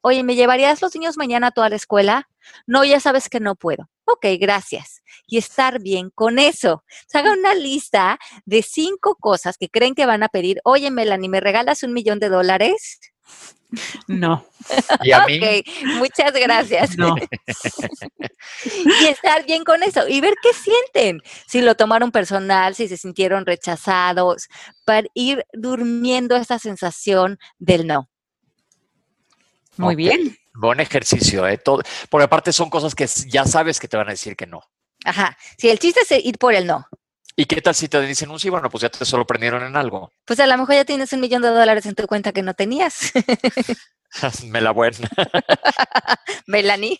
[0.00, 2.28] Oye, ¿me llevarías los niños mañana a toda la escuela?
[2.66, 3.88] No, ya sabes que no puedo.
[4.04, 5.02] Ok, gracias.
[5.26, 6.84] Y estar bien con eso.
[7.06, 10.60] Se haga una lista de cinco cosas que creen que van a pedir.
[10.64, 13.00] Oye, Melanie, ¿me regalas un millón de dólares?
[14.06, 14.46] No.
[15.02, 15.66] Y a mí, Ok,
[15.98, 16.96] muchas gracias.
[16.96, 17.14] No.
[18.64, 22.96] y estar bien con eso y ver qué sienten, si lo tomaron personal, si se
[22.96, 24.48] sintieron rechazados,
[24.84, 28.08] para ir durmiendo esta sensación del no.
[29.76, 30.36] Muy bien.
[30.54, 31.58] buen ejercicio, ¿eh?
[31.58, 34.62] Todo, porque aparte son cosas que ya sabes que te van a decir que no.
[35.04, 36.86] Ajá, si el chiste es ir por el no,
[37.40, 38.50] ¿Y qué tal si te dicen un sí?
[38.50, 40.12] Bueno, pues ya te sorprendieron en algo.
[40.24, 42.52] pues a lo mejor ya tienes un millón de dólares en tu cuenta que no
[42.52, 43.12] tenías,
[44.46, 44.96] Me la buena.
[46.48, 46.98] Melanie.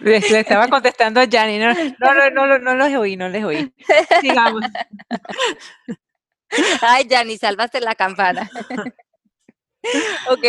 [0.00, 1.60] Le, le estaba contestando a Jani.
[1.60, 3.72] No, no, no, no, no, no los oí, no les oí.
[4.20, 4.64] Sigamos.
[6.80, 8.50] Ay, Jani, salvaste la campana.
[10.28, 10.44] ok,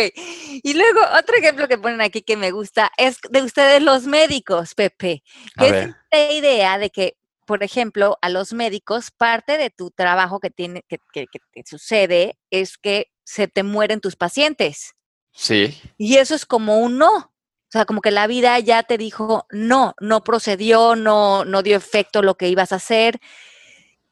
[0.62, 4.74] y luego otro ejemplo que ponen aquí que me gusta es de ustedes los médicos,
[4.74, 5.22] Pepe,
[5.56, 5.74] que es
[6.10, 7.16] esta idea de que,
[7.46, 11.62] por ejemplo, a los médicos, parte de tu trabajo que, tiene, que, que- que te
[11.66, 14.92] sucede es que se te mueren tus pacientes.
[15.32, 15.78] Sí.
[15.96, 17.16] Y eso es como un no.
[17.16, 21.76] O sea, como que la vida ya te dijo no, no procedió, no, no dio
[21.76, 23.18] efecto lo que ibas a hacer.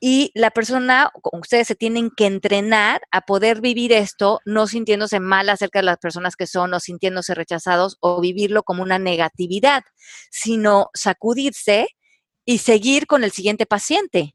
[0.01, 5.49] Y la persona, ustedes se tienen que entrenar a poder vivir esto, no sintiéndose mal
[5.49, 9.83] acerca de las personas que son o sintiéndose rechazados o vivirlo como una negatividad,
[10.31, 11.87] sino sacudirse
[12.45, 14.35] y seguir con el siguiente paciente.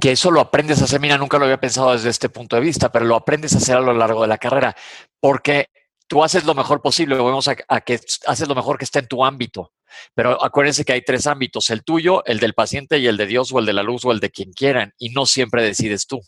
[0.00, 2.62] que eso lo aprendes a hacer, mira, nunca lo había pensado desde este punto de
[2.62, 4.74] vista, pero lo aprendes a hacer a lo largo de la carrera,
[5.20, 5.68] porque
[6.08, 9.08] tú haces lo mejor posible, vemos a, a que haces lo mejor que está en
[9.08, 9.72] tu ámbito,
[10.14, 13.52] pero acuérdense que hay tres ámbitos, el tuyo, el del paciente y el de Dios
[13.52, 16.20] o el de la luz o el de quien quieran, y no siempre decides tú.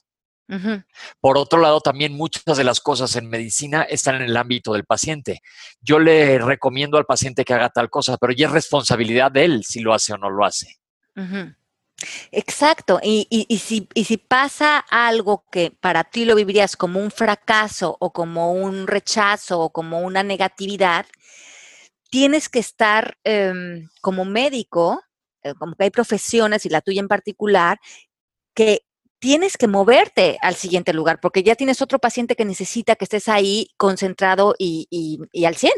[1.21, 4.85] Por otro lado, también muchas de las cosas en medicina están en el ámbito del
[4.85, 5.41] paciente.
[5.81, 9.65] Yo le recomiendo al paciente que haga tal cosa, pero ya es responsabilidad de él
[9.65, 10.77] si lo hace o no lo hace.
[12.33, 13.01] Exacto.
[13.03, 17.11] Y, y- y si, y si pasa algo que para ti lo vivirías como un
[17.11, 21.07] fracaso o como un rechazo o como una negatividad,
[22.11, 25.03] tienes que estar em, como médico,
[25.43, 27.79] eh, como que hay profesiones y la tuya en particular,
[28.55, 28.85] que
[29.25, 33.27] tienes que moverte al siguiente lugar porque ya tienes otro paciente que necesita que estés
[33.31, 35.73] ahí concentrado y, y- y al 100.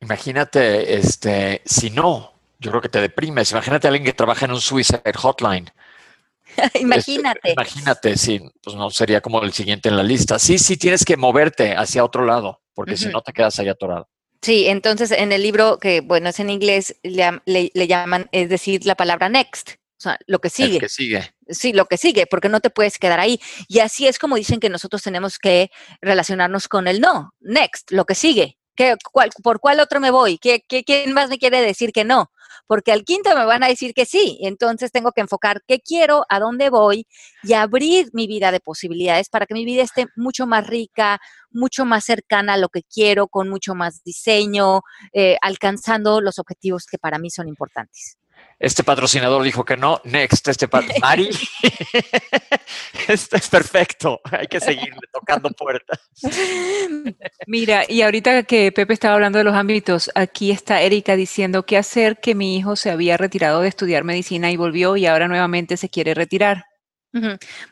[0.00, 3.52] Imagínate, este, si no, yo creo que te deprimes.
[3.52, 5.70] Imagínate a alguien que trabaja en un suicide hotline.
[6.56, 7.52] Este, Imagínate.
[7.52, 10.38] imagínate, sí, pues no sería como el siguiente en la lista.
[10.40, 14.08] Sí, sí, tienes que moverte hacia otro lado, porque si no te quedas ahí atorado.
[14.42, 18.48] Sí, entonces en el libro, que bueno, es en inglés, le, le- le llaman, es
[18.50, 20.78] decir, la palabra next, o sea, lo que El sigue.
[20.80, 21.32] que sigue.
[21.52, 23.40] Sí, lo que sigue, porque no te puedes quedar ahí.
[23.68, 28.04] Y así es como dicen que nosotros tenemos que relacionarnos con el no, next, lo
[28.04, 28.58] que sigue.
[28.74, 28.96] ¿Qué,
[29.42, 30.38] ¿Por cuál otro me voy?
[30.38, 32.30] ¿Qué, qué, quién más me quiere decir que no?
[32.66, 34.38] Porque al quinto me van a decir que sí.
[34.40, 37.06] Entonces tengo que enfocar qué quiero, a dónde voy
[37.42, 41.84] y abrir mi vida de posibilidades para que mi vida esté mucho más rica, mucho
[41.84, 44.80] más cercana a lo que quiero, con mucho más diseño,
[45.12, 48.16] eh, alcanzando los objetivos que para mí son importantes.
[48.58, 50.00] Este patrocinador dijo que no.
[50.04, 51.30] Next, este pat- Mari.
[53.08, 54.20] este es perfecto.
[54.30, 55.98] Hay que seguirle tocando puertas.
[57.46, 61.76] Mira, y ahorita que Pepe estaba hablando de los ámbitos, aquí está Erika diciendo qué
[61.76, 65.76] hacer que mi hijo se había retirado de estudiar medicina y volvió y ahora nuevamente
[65.76, 66.66] se quiere retirar.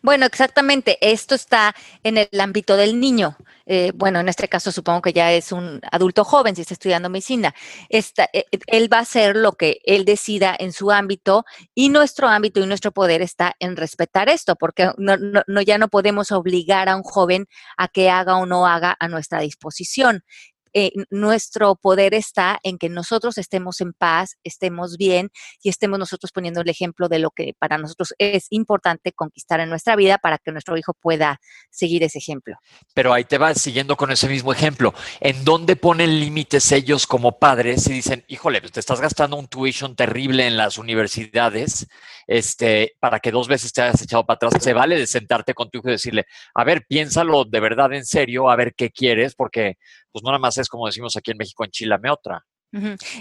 [0.03, 0.99] Bueno, exactamente.
[1.01, 3.37] Esto está en el ámbito del niño.
[3.67, 7.09] Eh, bueno, en este caso supongo que ya es un adulto joven si está estudiando
[7.11, 7.55] medicina.
[7.89, 11.45] Esta- eh, eh, él va a hacer lo que él decida en su ámbito
[11.75, 16.33] y nuestro ámbito y nuestro poder está en respetar esto, porque no- ya no podemos
[16.33, 17.47] obligar a un joven
[17.77, 20.23] a que haga o no haga a nuestra disposición.
[20.73, 25.31] Eh, nuestro poder está en que nosotros estemos en paz, estemos bien
[25.63, 29.69] y estemos nosotros poniendo el ejemplo de lo que para nosotros es importante conquistar en
[29.69, 32.57] nuestra vida para que nuestro hijo pueda seguir ese ejemplo.
[32.95, 34.95] Pero ahí te vas siguiendo con ese mismo ejemplo.
[35.21, 39.49] ¿En dónde ponen límites ellos como padres y dicen, híjole, pues te estás gastando un
[39.49, 41.87] tuition terrible en las universidades
[42.31, 44.63] este, para que dos veces te hayas echado para atrás?
[44.63, 48.07] Se vale de sentarte con tu hijo y decirle, a ver, piénsalo de verdad en
[48.07, 49.79] serio, a ver qué quieres, porque
[50.13, 52.47] pues no nada más es como decimos aquí en México, enchilame otra.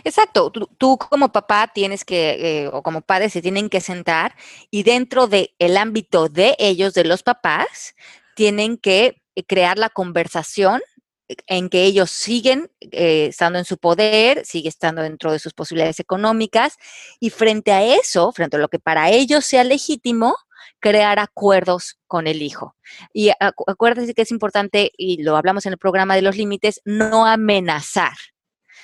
[0.03, 4.35] Exacto, tú, como papá tienes que, eh, o como padre, se tienen que sentar
[4.69, 7.95] y dentro del ámbito de ellos, de los papás,
[8.35, 10.81] tienen que eh, crear la conversación
[11.47, 15.99] en que ellos siguen eh, estando en su poder, sigue estando dentro de sus posibilidades
[15.99, 16.77] económicas
[17.19, 20.35] y frente a eso, frente a lo que para ellos sea legítimo,
[20.79, 22.75] crear acuerdos con el hijo.
[23.13, 26.81] Y acu- acuérdate que es importante, y lo hablamos en el programa de los límites,
[26.85, 28.13] no amenazar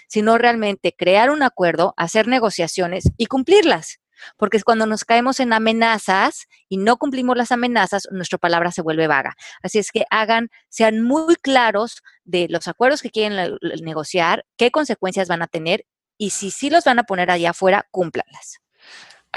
[0.07, 3.99] sino realmente crear un acuerdo, hacer negociaciones y cumplirlas.
[4.37, 9.07] Porque cuando nos caemos en amenazas y no cumplimos las amenazas, nuestra palabra se vuelve
[9.07, 9.35] vaga.
[9.61, 15.27] Así es que hagan, sean muy claros de los acuerdos que quieren negociar, qué consecuencias
[15.27, 15.85] van a tener
[16.17, 18.59] y si sí los van a poner allá afuera, cúmplanlas.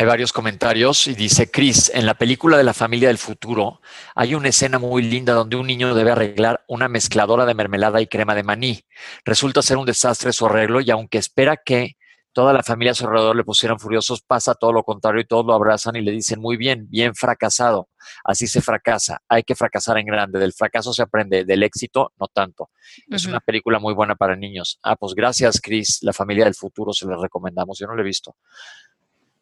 [0.01, 3.81] Hay varios comentarios y dice Chris, en la película de la familia del futuro
[4.14, 8.07] hay una escena muy linda donde un niño debe arreglar una mezcladora de mermelada y
[8.07, 8.85] crema de maní.
[9.24, 11.97] Resulta ser un desastre su arreglo y aunque espera que
[12.39, 15.45] toda la familia a su alrededor le pusieran furiosos, pasa todo lo contrario y todos
[15.45, 17.89] lo abrazan y le dicen muy bien, bien fracasado.
[18.22, 19.20] Así se fracasa.
[19.28, 20.39] Hay que fracasar en grande.
[20.39, 22.70] Del fracaso se aprende, del éxito no tanto.
[23.11, 24.78] Es una película muy buena para niños.
[24.84, 25.99] Ah, pues gracias, Chris.
[26.03, 27.76] La familia del futuro se la recomendamos.
[27.76, 28.36] Yo no la he visto.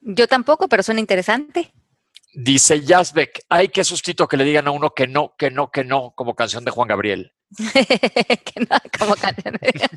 [0.01, 1.75] Yo tampoco, pero suena interesante.
[2.33, 5.85] Dice Yazbek, hay que sustito que le digan a uno que no, que no, que
[5.85, 7.35] no, como canción de Juan Gabriel.
[7.73, 9.89] que no, como canción de...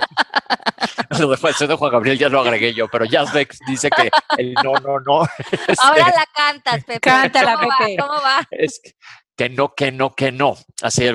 [1.19, 4.99] lo de Juan Gabriel ya lo agregué yo, pero Yazbek dice que el no, no,
[4.99, 5.19] no.
[5.83, 6.99] Ahora la cantas, Pepe.
[6.99, 7.97] Cántala, Pepe.
[7.99, 8.47] ¿Cómo va?
[8.51, 8.81] Es
[9.35, 10.57] que no, que no, que no.
[10.81, 11.13] Así es,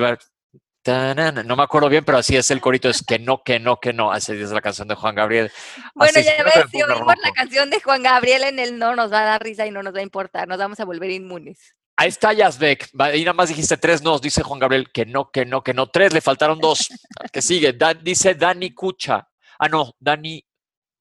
[0.87, 3.93] no me acuerdo bien, pero así es el corito, es que no, que no, que
[3.93, 4.11] no.
[4.11, 5.51] Así es la canción de Juan Gabriel.
[5.95, 9.21] Bueno, ya ves, si oímos la canción de Juan Gabriel en el no, nos va
[9.21, 11.75] a dar risa y no nos va a importar, nos vamos a volver inmunes.
[11.97, 12.89] Ahí está Yazbek.
[13.13, 15.87] Y nada más dijiste tres no, dice Juan Gabriel, que no, que no, que no.
[15.87, 16.89] Tres, le faltaron dos.
[17.31, 17.77] que sigue.
[18.01, 19.27] dice Dani Cucha.
[19.57, 20.43] Ah, no, Dani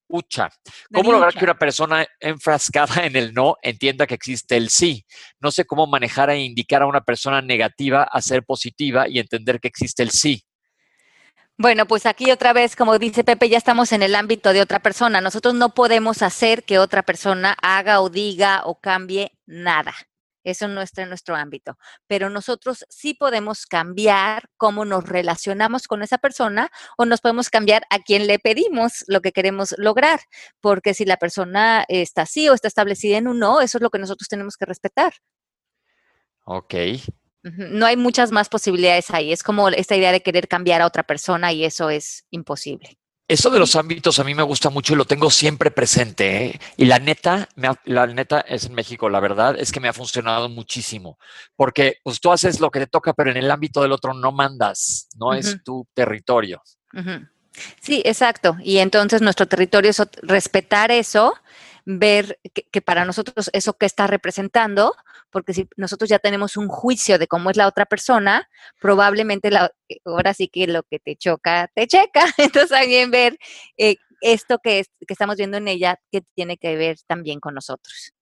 [0.08, 0.48] Ucha.
[0.92, 5.04] ¿Cómo lograr que una persona enfrascada en el no entienda que existe el sí?
[5.40, 9.58] No sé cómo manejar e indicar a una persona negativa a ser positiva y entender
[9.58, 10.44] que existe el sí.
[11.56, 14.80] Bueno, pues aquí otra vez, como dice Pepe, ya estamos en el ámbito de otra
[14.80, 15.20] persona.
[15.20, 19.94] Nosotros no podemos hacer que otra persona haga o diga o cambie nada.
[20.44, 21.78] Eso no está en nuestro ámbito.
[22.06, 27.84] Pero nosotros sí podemos cambiar cómo nos relacionamos con esa persona o nos podemos cambiar
[27.90, 30.20] a quien le pedimos lo que queremos lograr.
[30.60, 33.90] Porque si la persona está así o está establecida en un no, eso es lo
[33.90, 35.14] que nosotros tenemos que respetar.
[36.44, 36.74] Ok.
[37.42, 39.32] No hay muchas más posibilidades ahí.
[39.32, 42.98] Es como esta idea de querer cambiar a otra persona y eso es imposible.
[43.26, 46.46] Eso de los ámbitos a mí me gusta mucho y lo tengo siempre presente.
[46.46, 46.60] ¿eh?
[46.76, 47.48] Y la neta,
[47.84, 51.18] la neta es en México, la verdad es que me ha funcionado muchísimo.
[51.56, 54.30] Porque pues tú haces lo que te toca, pero en el ámbito del otro no
[54.30, 56.62] mandas, no es tu territorio.
[57.80, 58.56] Sí, exacto.
[58.62, 61.34] Y entonces nuestro territorio es respetar eso,
[61.84, 62.38] ver
[62.70, 64.94] que para nosotros eso que está representando,
[65.30, 68.48] porque si nosotros ya tenemos un juicio de cómo es la otra persona,
[68.80, 72.24] probablemente la, eh, ahora sí que lo que te choca, te checa.
[72.38, 73.38] Entonces también ver
[73.76, 78.14] eh, esto que, que estamos viendo en ella, que tiene que ver también con nosotros.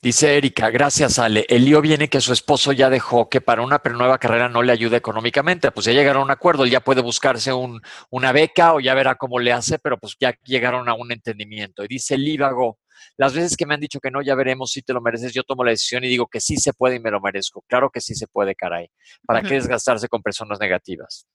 [0.00, 1.44] Dice Erika, gracias Ale.
[1.48, 4.72] El lío viene que su esposo ya dejó que para una nueva carrera no le
[4.72, 5.70] ayude económicamente.
[5.70, 7.80] Pues ya llegaron a un acuerdo, él ya puede buscarse un,
[8.10, 11.84] una beca o ya verá cómo le hace, pero pues ya llegaron a un entendimiento.
[11.84, 12.78] Y dice Lívago,
[13.16, 15.42] las veces que me han dicho que no, ya veremos si te lo mereces, yo
[15.42, 17.62] tomo la decisión y digo que sí se puede y me lo merezco.
[17.66, 18.88] Claro que sí se puede, caray.
[19.26, 21.26] ¿Para qué desgastarse con personas negativas?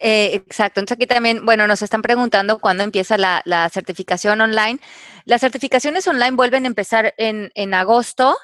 [0.00, 0.80] Eh, exacto.
[0.80, 3.42] Entonces aquí también, bueno, nos están preguntando cuándo empieza la,
[3.72, 4.80] certificación online.
[5.24, 8.36] Las certificaciones online vuelven a empezar en, en, agosto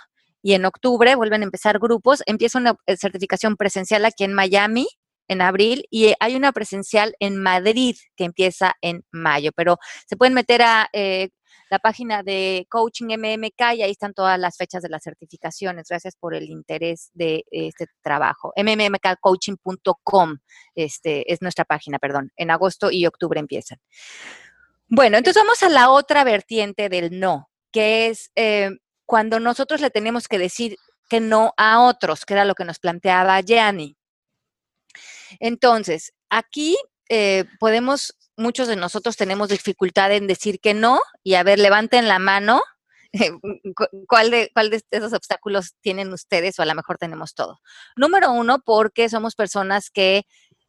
[0.42, 2.22] y en octubre vuelven a empezar grupos.
[2.26, 4.86] Empieza una eh, certificación presencial aquí en Miami
[5.28, 10.34] en abril y hay una presencial en Madrid que empieza en mayo, pero se pueden
[10.34, 11.30] meter a eh,
[11.70, 15.86] la página de Coaching MMK y ahí están todas las fechas de las certificaciones.
[15.88, 18.52] Gracias por el interés de este trabajo.
[18.56, 20.38] mmkcoaching.com
[20.74, 22.32] este, es nuestra página, perdón.
[22.36, 23.78] En agosto y octubre empiezan.
[24.88, 28.70] Bueno, entonces vamos a la otra vertiente del no, que es eh,
[29.06, 30.76] cuando nosotros le tenemos que decir
[31.08, 33.96] que no a otros, que era lo que nos planteaba Gianni.
[35.38, 36.76] Entonces, aquí
[37.08, 42.08] eh, podemos muchos de nosotros tenemos dificultad en decir que no y a ver, levanten
[42.08, 42.62] la mano.
[44.08, 47.60] ¿Cuál de, ¿Cuál de esos obstáculos tienen ustedes o a lo mejor tenemos todo?
[47.96, 50.24] Número uno, porque somos personas que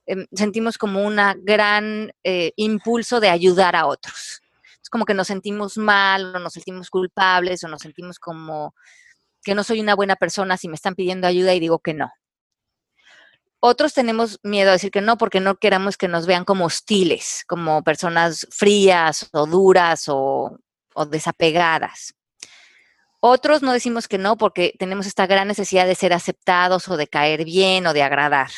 [0.05, 4.41] em, sentimos como un gran eh, impulso de ayudar a otros.
[4.81, 8.75] Es como que nos sentimos mal o nos sentimos culpables o nos sentimos como
[9.43, 12.11] que no soy una buena persona si me están pidiendo ayuda y digo que no.
[13.63, 17.43] Otros tenemos miedo a decir que no porque no queramos que nos vean como hostiles,
[17.47, 20.57] como personas frías o duras o,
[21.11, 22.15] desapegadas.
[23.19, 27.05] Otros no decimos que no porque tenemos esta gran necesidad de ser aceptados o de
[27.05, 28.49] caer bien o de agradar.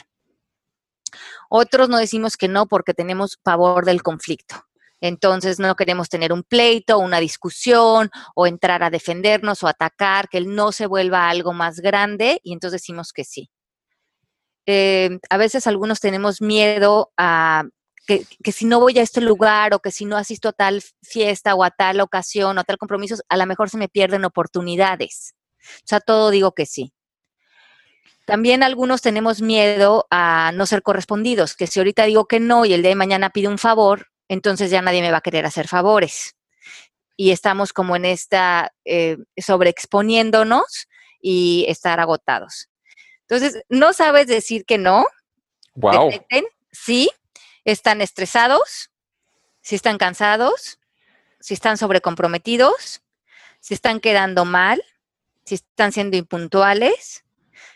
[1.49, 4.56] Otros no decimos que no porque tenemos pavor del conflicto.
[5.01, 10.38] Entonces no queremos tener un pleito, una discusión o entrar a defendernos o atacar, que
[10.38, 13.49] el no se vuelva algo más grande y entonces decimos que sí.
[14.66, 17.64] Eh, a veces algunos tenemos miedo a,
[18.05, 21.55] que, si no voy a este lugar o que si no asisto a tal fiesta
[21.55, 25.36] o a tal ocasión o a tal compromiso, a lo mejor se me pierden oportunidades.
[25.61, 26.93] O sea, todo digo que sí.
[28.26, 32.74] También algunos tenemos miedo a no ser correspondidos, que si ahorita digo que no y
[32.74, 35.68] el día de mañana pido un favor, entonces ya nadie me va a querer hacer
[35.68, 36.36] favores.
[37.18, 40.88] Y estamos como en esta eh, sobreexponiéndonos
[41.22, 42.70] y estar agotados.
[43.36, 45.06] Entonces, no sabes decir que no.
[45.76, 46.12] Wow.
[46.72, 47.10] sí,
[47.66, 48.92] están estresados,
[49.62, 50.80] si están cansados,
[51.40, 53.02] si están sobrecomprometidos,
[53.60, 54.84] si están quedando mal,
[55.46, 57.26] si están siendo impuntuales,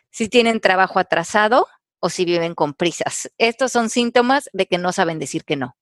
[0.09, 1.67] si tienen trabajo atrasado
[1.99, 3.31] o si viven con prisas.
[3.37, 5.75] Estos son síntomas de que no saben decir que no.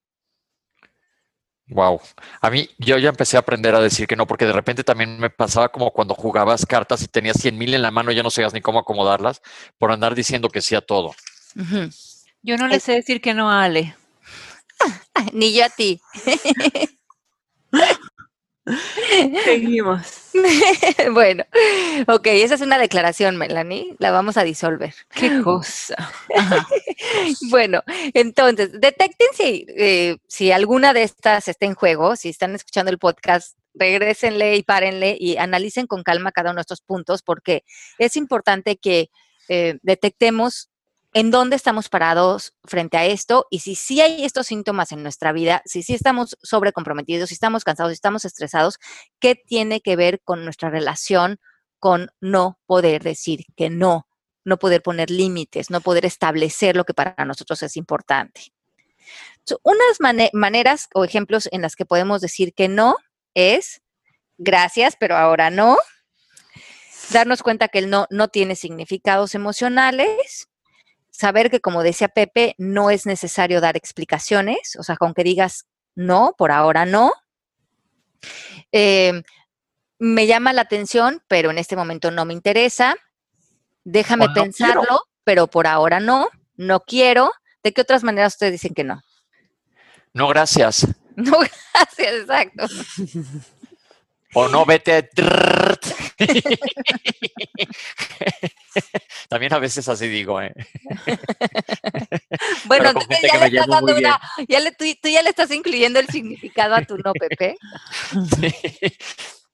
[1.68, 2.00] Wow.
[2.42, 5.20] A mí, yo ya empecé a aprender a decir que no, porque de repente también
[5.20, 8.24] me pasaba como cuando jugabas cartas y tenías 100 mil en la mano y ya
[8.24, 9.42] no sabías ni cómo acomodarlas
[9.80, 11.16] por andar diciendo que sí a todo.
[12.44, 13.96] Yo no le sé decir que no a Ale.
[15.34, 16.00] ni yo a ti.
[19.44, 20.32] Seguimos.
[21.14, 21.44] bueno,
[22.08, 23.96] ok, esa es una declaración, Melanie.
[24.00, 24.94] La vamos a disolver.
[25.10, 25.96] Qué cosa.
[27.50, 32.92] bueno, entonces, detecten si, eh, si alguna de estas está en juego, si están escuchando
[32.92, 37.64] el podcast, regresenle y párenle y analicen con calma cada uno de estos puntos, porque
[38.00, 39.10] es importante que
[39.48, 40.70] eh, detectemos
[41.16, 45.32] en dónde estamos parados frente a esto y si sí hay estos síntomas en nuestra
[45.32, 48.80] vida, si sí estamos sobrecomprometidos, si estamos cansados, si estamos estresados,
[49.22, 51.40] ¿qué tiene que ver con nuestra relación
[51.80, 54.10] con no poder decir que no,
[54.44, 58.52] no poder poner límites, no poder establecer lo que para nosotros es importante?
[59.62, 62.98] unas maneras o ejemplos en las que podemos decir que no
[63.36, 63.82] es
[64.38, 65.78] gracias, pero ahora no.
[67.12, 70.50] Darnos cuenta que el no no tiene significados emocionales
[71.16, 75.66] saber que, como decía Pepe, no es necesario dar explicaciones, o sea, con que digas
[75.96, 77.14] no, por ahora no.
[78.72, 79.24] Em,
[79.98, 82.96] me llama la atención, pero en este momento no me interesa.
[83.84, 86.28] Déjame pensarlo, pero por ahora no.
[86.56, 87.32] No quiero.
[87.64, 89.02] ¿De qué otras maneras ustedes dicen que no?
[90.14, 90.88] No, gracias.
[91.18, 92.66] No, gracias, exacto.
[94.36, 95.10] O no, vete.
[99.30, 100.52] También a veces así digo, ¿eh?
[102.66, 106.08] bueno, entonces ya le estás dando una, ya le, tú, ya le estás incluyendo el
[106.08, 107.56] significado a tu no, Pepe.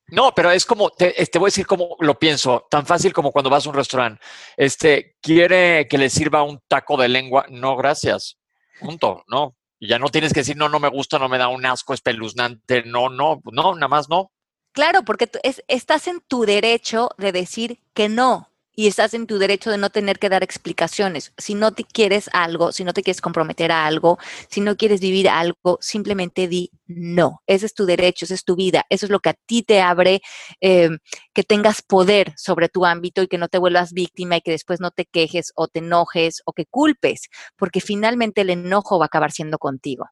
[0.08, 3.32] No, pero es como, te, te, voy a decir cómo lo pienso, tan fácil como
[3.32, 4.22] cuando vas a un restaurante.
[4.58, 7.46] Este, ¿quiere que le sirva un taco de lengua?
[7.50, 8.38] No, gracias.
[8.80, 9.56] Punto, no.
[9.80, 11.94] Y ya no tienes que decir, no, no me gusta, no me da un asco
[11.94, 14.32] espeluznante, no, no, no, nada más no.
[14.74, 19.38] Claro, porque es, estás en tu derecho de decir que no y estás en tu
[19.38, 21.34] derecho de no tener que dar explicaciones.
[21.38, 24.18] Si no te quieres algo, si no te quieres comprometer a algo,
[24.50, 27.42] si no quieres vivir algo, simplemente di no.
[27.48, 28.86] Ese es tu derecho, esa es tu vida.
[28.90, 30.22] Eso es lo que a ti te abre,
[30.62, 30.90] eh,
[31.34, 34.80] que tengas poder sobre tu ámbito y que no te vuelvas víctima y que después
[34.80, 39.08] no te quejes o te enojes o que culpes, porque finalmente el enojo va a
[39.08, 40.10] acabar siendo contigo.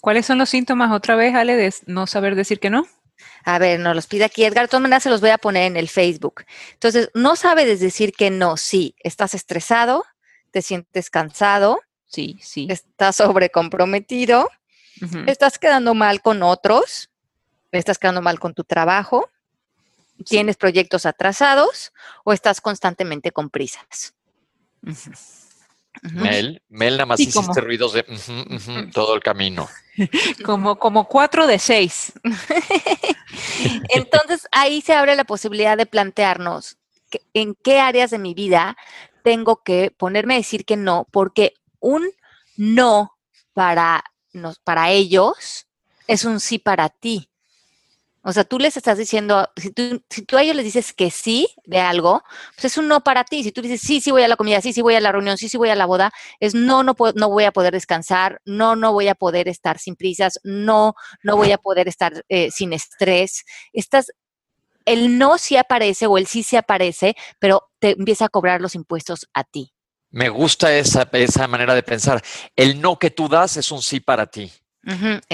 [0.00, 2.86] ¿Cuáles son los síntomas otra vez, Ale, de no saber decir que no?
[3.44, 4.64] A ver, nos los pide aquí Edgar.
[4.64, 6.44] De todas maneras, se los voy a poner en el Facebook.
[6.72, 8.56] Entonces, no sabes decir que no.
[8.56, 10.04] Sí, estás estresado,
[10.50, 11.80] te sientes cansado.
[12.06, 12.66] Sí, sí.
[12.70, 14.48] Estás sobrecomprometido.
[15.26, 17.10] Estás quedando mal con otros.
[17.70, 19.30] Estás quedando mal con tu trabajo.
[20.24, 21.92] Tienes proyectos atrasados
[22.24, 24.14] o estás constantemente con prisas.
[26.02, 28.04] Mel, Mel nada más hiciste ruidos de
[28.92, 29.68] todo el camino.
[30.44, 32.12] como, como cuatro de seis.
[33.88, 36.78] Entonces ahí se abre la posibilidad de plantearnos
[37.34, 38.76] en qué áreas de mi vida
[39.22, 42.08] tengo que ponerme a decir que no, porque un
[42.56, 43.18] no
[43.52, 44.04] para,
[44.64, 45.66] para ellos
[46.06, 47.30] es un sí para ti.
[48.22, 51.10] O sea, tú les estás diciendo, si tú, si tú a ellos les dices que
[51.10, 52.22] sí de algo,
[52.54, 53.44] pues es un no para ti.
[53.44, 55.38] Si tú dices, sí, sí voy a la comida, sí, sí voy a la reunión,
[55.38, 58.40] sí, sí voy a la boda, es no, no, puedo, no voy a poder descansar,
[58.44, 62.50] no, no voy a poder estar sin prisas, no, no voy a poder estar eh,
[62.50, 63.44] sin estrés.
[63.72, 64.10] Estás,
[64.84, 68.74] el no sí aparece o el sí sí aparece, pero te empieza a cobrar los
[68.74, 69.72] impuestos a ti.
[70.10, 72.22] Me gusta esa, esa manera de pensar.
[72.56, 74.50] El no que tú das es un sí para ti.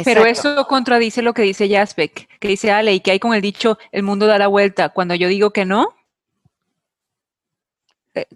[0.04, 3.40] Pero eso contradice lo que dice Jaspek, que dice Ale, y que hay con el
[3.40, 4.88] dicho, el mundo da la vuelta.
[4.88, 5.94] Cuando yo digo que no.
[8.14, 8.26] Eh,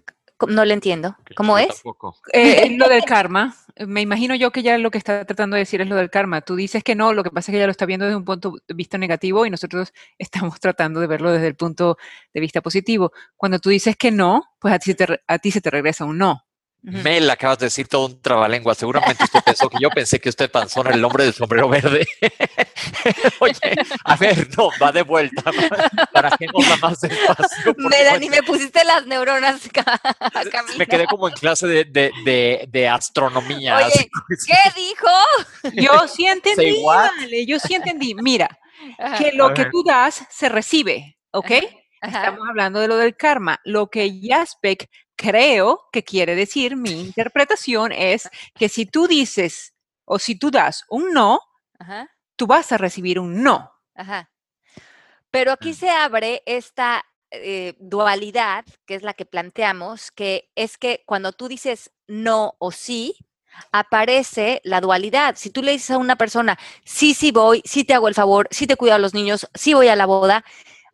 [0.47, 1.17] no le entiendo.
[1.35, 1.83] ¿Cómo es?
[2.31, 3.55] Eh, lo del karma.
[3.85, 6.41] Me imagino yo que ya lo que está tratando de decir es lo del karma.
[6.41, 8.25] Tú dices que no, lo que pasa es que ella lo está viendo desde un
[8.25, 11.97] punto de vista negativo y nosotros estamos tratando de verlo desde el punto
[12.33, 13.11] de vista positivo.
[13.35, 14.95] Cuando tú dices que no, pues a ti,
[15.27, 16.45] a ti se te regresa un no.
[16.81, 18.73] Mel, acabas de decir todo un trabalengua.
[18.73, 22.07] Seguramente usted pensó que yo pensé que usted pensó en el hombre del sombrero verde.
[23.39, 23.53] Oye,
[24.05, 25.51] a ver, no, va de vuelta.
[26.13, 27.75] Para que no más despacio.
[27.77, 29.61] Melanie, me pusiste las neuronas
[30.77, 33.77] Me quedé como en clase de, de, de, astronomía.
[33.77, 34.09] Oye,
[34.47, 35.73] ¿qué dijo?
[35.73, 38.15] Yo sí entendí, vale, yo sí entendí.
[38.15, 38.57] Mira,
[39.17, 41.51] que lo que tú das se recibe, ¿ok?
[42.01, 43.59] Estamos hablando de lo del karma.
[43.65, 49.73] Lo que Jaspek creo que quiere decir, mi interpretación es que si tú dices
[50.05, 51.41] o si tú das un no,
[52.35, 53.71] tú vas a recibir un no.
[55.29, 61.03] Pero aquí se abre esta eh, dualidad, que es la que planteamos, que es que
[61.05, 63.15] cuando tú dices no o sí,
[63.71, 65.35] aparece la dualidad.
[65.37, 68.47] Si tú le dices a una persona, sí, sí voy, sí te hago el favor,
[68.51, 70.43] sí te cuido a los niños, sí voy a la boda,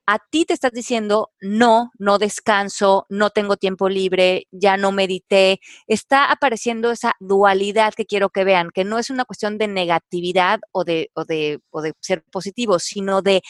[0.08, 5.60] a ti te estás diciendo, no, no descanso, no tengo tiempo libre, ya no medité.
[5.88, 10.60] Está apareciendo esa dualidad que quiero que vean, que no es una cuestión de negatividad
[10.72, 13.42] o de, o de, o de ser positivo, sino de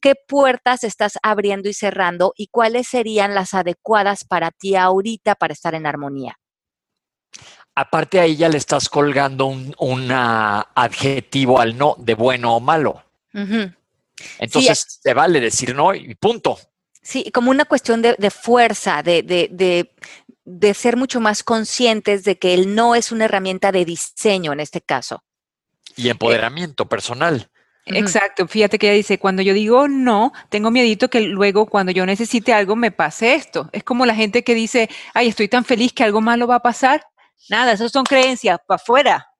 [0.00, 5.52] qué puertas estás abriendo y cerrando y cuáles serían las adecuadas para ti ahorita para
[5.52, 6.38] estar en armonía.
[7.76, 13.02] Aparte a ella le estás colgando un adjetivo al no de bueno o malo.
[14.38, 16.58] Entonces, te vale decir no y punto.
[17.02, 19.88] Sí, como una cuestión de, fuerza, de,
[20.74, 24.80] ser mucho más conscientes de que el no es una herramienta de diseño en este
[24.80, 25.22] caso.
[25.96, 27.50] Y empoderamiento personal.
[27.86, 32.06] Exacto, fíjate que ella dice, cuando yo digo no, tengo miedito que luego cuando yo
[32.06, 33.68] necesite algo me pase esto.
[33.72, 36.62] Es como la gente que dice, ay, estoy tan feliz que algo malo va a
[36.62, 37.06] pasar.
[37.50, 39.33] Nada, esas son creencias, para afuera.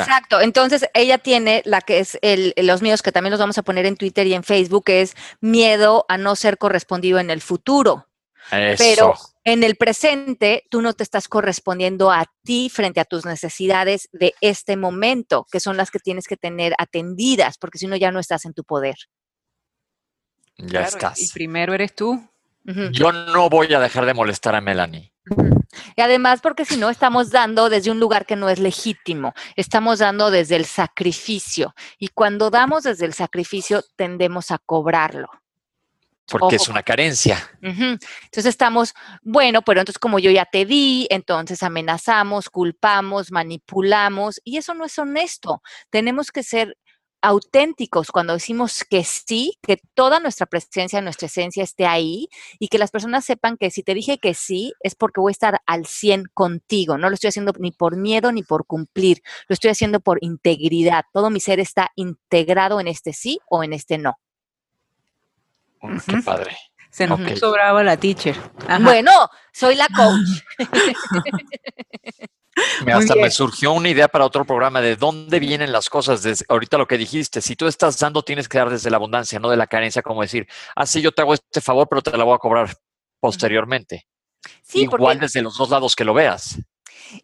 [0.00, 0.40] Exacto.
[0.40, 3.86] Entonces ella tiene la que es el, los míos, que también los vamos a poner
[3.86, 8.08] en Twitter y en Facebook, que es miedo a no ser correspondido en el futuro.
[8.50, 14.08] Pero en el presente tú no te estás correspondiendo a ti frente a tus necesidades
[14.12, 18.10] de este momento, que son las que tienes que tener atendidas, porque si no ya
[18.10, 18.96] no estás en tu poder.
[20.58, 21.20] Ya estás.
[21.20, 22.28] Y primero eres tú.
[22.92, 25.13] Yo no voy a dejar de molestar a Melanie.
[25.96, 29.98] Y además porque si no estamos dando desde un lugar que no es legítimo, estamos
[29.98, 35.28] dando desde el sacrificio y cuando damos desde el sacrificio tendemos a cobrarlo.
[36.26, 37.50] Porque es una carencia.
[37.60, 44.56] Entonces estamos, bueno, pero entonces como yo ya te di, entonces amenazamos, culpamos, manipulamos y
[44.56, 45.62] eso no es honesto.
[45.90, 46.78] Tenemos que ser
[47.24, 52.76] auténticos cuando decimos que sí, que toda nuestra presencia, nuestra esencia esté ahí y que
[52.76, 55.86] las personas sepan que si te dije que sí es porque voy a estar al
[55.86, 56.98] 100 contigo.
[56.98, 61.06] No lo estoy haciendo ni por miedo ni por cumplir, lo estoy haciendo por integridad.
[61.14, 64.18] Todo mi ser está integrado en este sí o en este no.
[65.80, 66.56] qué padre.
[66.90, 68.36] Se nos sobraba la teacher.
[68.80, 69.10] Bueno,
[69.52, 70.44] soy la coach.
[72.84, 76.22] Me, hasta me surgió una idea para otro programa de dónde vienen las cosas.
[76.22, 79.38] Desde, ahorita lo que dijiste, si tú estás dando, tienes que dar desde la abundancia,
[79.38, 80.46] no de la carencia, como decir,
[80.76, 82.76] así ah, yo te hago este favor, pero te la voy a cobrar
[83.20, 84.06] posteriormente.
[84.62, 86.58] Sí, Igual desde los dos lados que lo veas.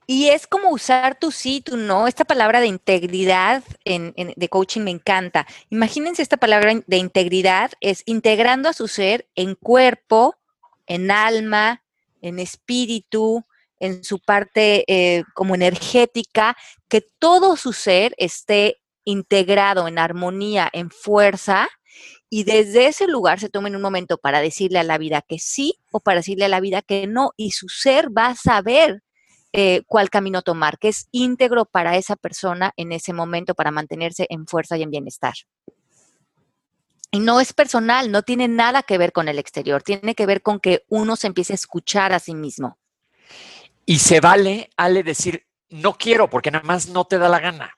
[0.07, 2.07] Y es como usar tu sí, tu no.
[2.07, 5.47] Esta palabra de integridad en, de coaching me encanta.
[5.71, 10.37] Imagínense esta palabra de integridad es integrando a su ser en cuerpo,
[10.87, 11.83] en alma,
[12.21, 13.45] en espíritu,
[13.81, 16.57] en su parte eh, como energética,
[16.89, 21.69] que todo su ser esté integrado en armonía, en fuerza,
[22.29, 25.75] y desde ese lugar se tomen un momento para decirle a la vida que sí
[25.91, 29.03] o para decirle a la vida que no, y su ser va a saber
[29.53, 34.27] eh, cuál camino tomar, que es íntegro para esa persona en ese momento para mantenerse
[34.31, 35.35] en fuerza y en bienestar.
[37.11, 40.43] Y no es personal, no tiene nada que ver con el exterior, tiene que ver
[40.43, 42.79] con que uno se empiece a escuchar a sí mismo.
[43.91, 47.77] Y se vale, Ale, decir, no quiero, porque nada más no te da la gana.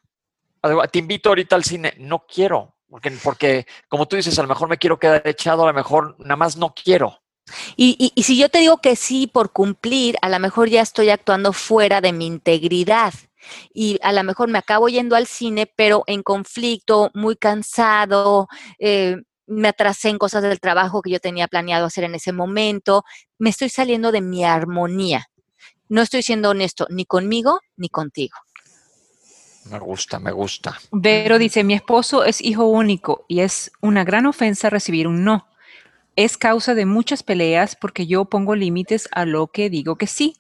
[0.91, 4.69] Te invito ahorita al cine, no quiero, porque, porque como tú dices, a lo mejor
[4.69, 7.19] me quiero quedar echado, a lo mejor nada más no quiero.
[7.77, 11.09] Y, y, si yo te digo que sí por cumplir, a lo mejor ya estoy
[11.09, 13.15] actuando fuera de mi integridad.
[13.73, 18.49] Y a lo mejor me acabo yendo al cine, pero en conflicto, muy cansado,
[18.79, 23.03] eh, me atrasé en cosas del trabajo que yo tenía planeado hacer en ese momento,
[23.39, 25.27] me estoy saliendo de mi armonía
[25.89, 28.37] no estoy siendo honesto ni conmigo ni contigo.
[29.71, 30.79] Me gusta, me gusta.
[30.91, 35.47] Vero dice, mi esposo es hijo único y es una gran ofensa recibir un no.
[36.17, 40.37] Es causa de muchas peleas porque yo pongo límites a lo que digo que sí.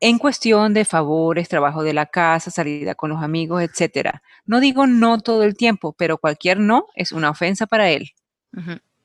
[0.00, 4.20] En cuestión de favores, trabajo de la casa, salida con los amigos, etc.
[4.46, 8.12] No digo no todo el tiempo, pero cualquier no es una ofensa para él.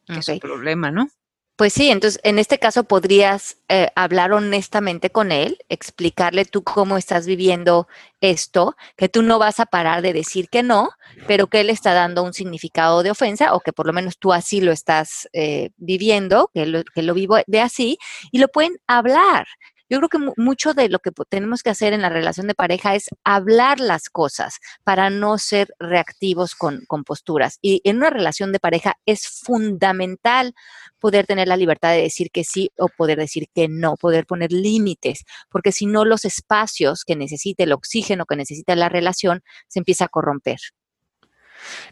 [0.08, 1.10] Es un problema, ¿no?
[1.56, 6.97] Pues sí, entonces en este caso podrías eh, hablar honestamente con él, explicarle tú cómo
[6.97, 7.88] estás viviendo
[8.22, 10.89] esto, que tú no vas a parar de decir que no,
[11.28, 14.34] pero que él está dando un significado de ofensa o que por lo menos tú
[14.34, 17.99] así lo estás eh, viviendo, que lo, que lo vivo de así,
[18.32, 19.45] y lo pueden hablar.
[19.94, 22.96] Yo creo que mucho de lo que tenemos que hacer en la relación de pareja
[22.96, 27.60] es hablar las cosas para no ser reactivos con, posturas.
[27.62, 30.56] Y en una relación de pareja es fundamental
[30.98, 34.52] poder tener la libertad de decir que sí o poder decir que no, poder poner
[34.52, 39.78] límites, porque si no los espacios que necesita el oxígeno que necesita la relación se
[39.78, 40.58] empieza a corromper.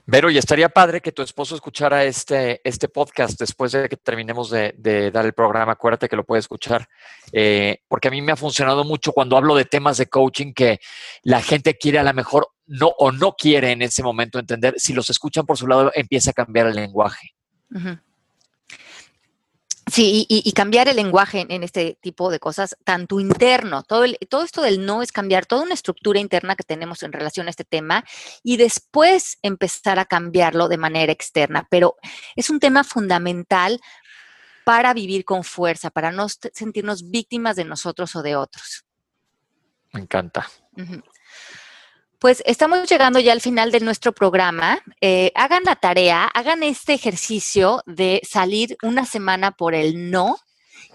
[0.06, 4.50] Vero, y estaría padre que tu esposo escuchara este, este podcast después de que terminemos
[4.50, 5.74] de, dar el programa.
[5.74, 6.88] Acuérdate que lo puede escuchar,
[7.32, 10.80] eh, porque a mí me ha funcionado mucho cuando hablo de temas de coaching que
[11.24, 14.76] la gente quiere a lo mejor no o no quiere en ese momento entender.
[14.78, 17.36] Si los escuchan por su lado, empieza a cambiar el lenguaje.
[19.92, 24.62] Sí, y, cambiar el lenguaje en, este tipo de cosas, tanto interno, todo, todo esto
[24.62, 28.06] del no es cambiar toda una estructura interna que tenemos en relación a este tema
[28.42, 31.68] y después empezar a cambiarlo de manera externa.
[31.70, 31.98] Pero
[32.38, 33.82] es un tema fundamental
[34.64, 38.86] para vivir con fuerza, para no sentirnos víctimas de nosotros o de otros.
[39.92, 40.48] Me encanta.
[42.22, 44.78] Pues estamos llegando ya al final de nuestro programa.
[45.02, 50.38] Eh, hagan la tarea, hagan este ejercicio de salir una semana por el no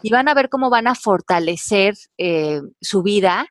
[0.04, 3.48] y van a ver cómo van a fortalecer eh, su vida.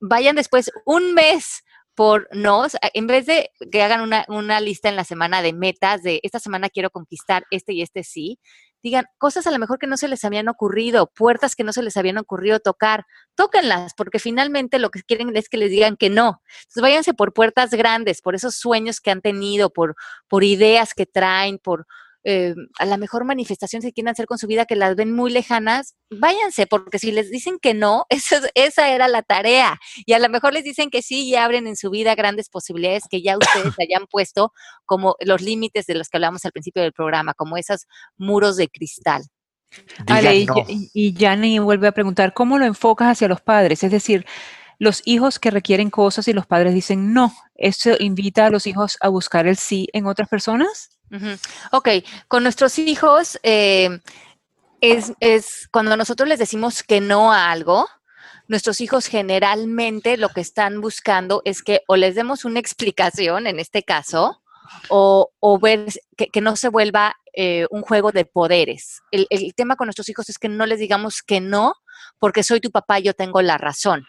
[0.00, 1.62] Vayan después un mes
[1.94, 6.02] por no, en vez de que hagan una, una, lista en la semana de metas
[6.02, 8.38] de esta semana quiero conquistar este y este sí,
[8.84, 11.82] digan cosas a lo mejor que no se les habían ocurrido, puertas que no se
[11.82, 16.10] les habían ocurrido tocar, tóquenlas, porque finalmente lo que quieren es que les digan que
[16.10, 16.42] no.
[16.58, 19.96] Entonces váyanse por puertas grandes, por esos sueños que han tenido, por,
[20.28, 21.86] por ideas que traen, por,
[22.24, 25.30] eh, a la mejor manifestación que quieren hacer con su vida que las ven muy
[25.30, 28.06] lejanas, váyanse, porque si les dicen que no,
[28.54, 29.78] esa era la tarea.
[30.06, 33.04] Y a lo mejor les dicen que sí y abren en su vida grandes posibilidades
[33.10, 34.52] que ya ustedes hayan puesto
[34.86, 38.68] como los límites de los que hablamos al principio del programa, como esos muros de
[38.68, 39.22] cristal.
[40.06, 40.46] Vale, y,
[40.94, 43.82] y vuelve a preguntar, ¿cómo lo enfocas hacia los padres?
[43.82, 44.24] Es decir,
[44.78, 47.34] los hijos que requieren cosas y los padres dicen no.
[47.54, 50.93] ¿Eso invita a los hijos a buscar el sí en otras personas?
[51.72, 51.88] Ok,
[52.28, 54.00] con nuestros hijos eh,
[54.80, 57.86] es, es, cuando nosotros les decimos que no a algo,
[58.48, 63.58] nuestros hijos generalmente lo que están buscando es que o les demos una explicación, en
[63.58, 64.42] este caso,
[64.88, 65.86] o, ver
[66.16, 69.02] que, no se vuelva eh, un juego de poderes.
[69.10, 71.74] El, el tema con nuestros hijos es que no les digamos que no,
[72.18, 74.06] porque soy tu papá y yo tengo la razón.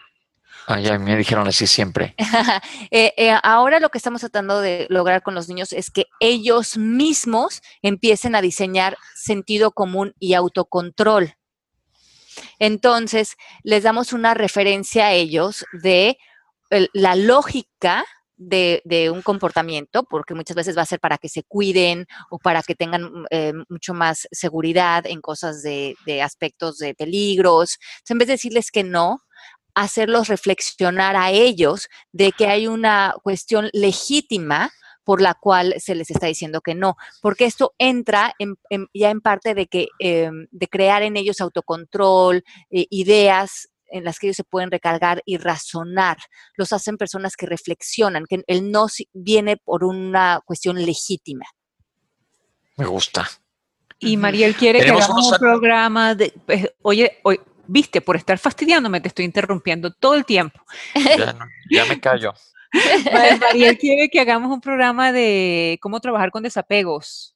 [0.68, 2.14] Ah, ya me dijeron así siempre.
[2.90, 6.76] Eh, eh, ahora lo que estamos tratando de lograr con los niños es que ellos
[6.76, 11.34] mismos empiecen a diseñar sentido común y autocontrol.
[12.58, 16.18] Entonces, les damos una referencia a ellos de
[16.92, 18.04] la lógica
[18.36, 22.62] de, un comportamiento, porque muchas veces va a ser para que se cuiden o para
[22.62, 27.78] que tengan eh, mucho más seguridad en cosas de, de aspectos de peligros.
[27.80, 29.22] Entonces, en vez de decirles que no,
[29.76, 34.72] hacerlos reflexionar a ellos de que hay una cuestión legítima
[35.04, 38.34] por la cual se les está diciendo que no, porque esto entra
[38.92, 44.18] ya en parte de, que, em, de crear en ellos autocontrol, eh, ideas en las
[44.18, 46.16] que ellos se pueden recargar y razonar.
[46.56, 51.44] Los hacen personas que reflexionan, que el no viene por una cuestión legítima.
[52.76, 53.28] Me gusta.
[53.98, 59.00] Y Mariel quiere que hagamos un programa de, pues, oye, oye, viste, por estar fastidiándome
[59.00, 60.60] te estoy interrumpiendo todo el tiempo.
[61.70, 62.32] Ya, me callo.
[63.40, 67.34] María quiere que hagamos un programa de cómo trabajar con desapegos.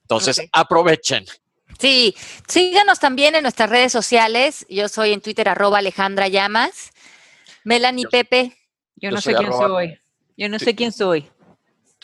[0.02, 1.26] Entonces, aprovechen.
[1.78, 2.16] Sí,
[2.48, 4.66] síganos también en nuestras redes sociales.
[4.70, 6.92] Yo soy en Twitter arroba Alejandra Llamas.
[7.64, 8.58] Melanie Pepe.
[8.96, 10.00] Yo no sé quién soy.
[10.36, 11.30] Yo no sé quién soy.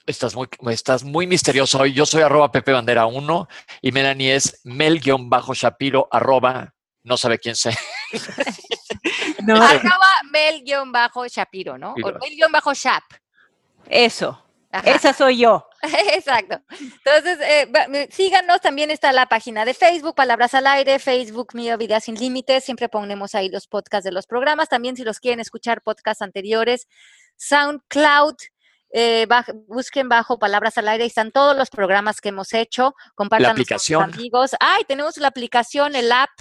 [0.05, 1.93] Estás muy, estás muy misterioso hoy.
[1.93, 3.47] Yo soy arroba Pepe Bandera 1
[3.81, 6.74] y Melanie es mel-shapiro arroba
[7.05, 7.75] no sabe quién sé.
[9.45, 9.55] no.
[9.61, 11.93] Arroba Mel-Shapiro, ¿no?
[11.93, 13.03] O Mel-Shap.
[13.87, 14.41] Eso.
[14.83, 15.67] Esa soy yo.
[16.13, 16.59] Exacto.
[16.69, 21.99] Entonces, eh, síganos, también está la página de Facebook, Palabras al Aire, Facebook mío, Vida
[21.99, 25.81] Sin Límites, siempre ponemos ahí los podcasts de los programas, también si los quieren escuchar
[25.81, 26.87] podcasts anteriores,
[27.37, 28.35] SoundCloud,
[28.97, 29.27] eh,
[29.67, 33.79] busquen bajo Palabras al Aire, y están todos los programas que hemos hecho, compartan con
[33.79, 34.51] sus amigos.
[34.59, 36.31] Ay, tenemos la aplicación, el app,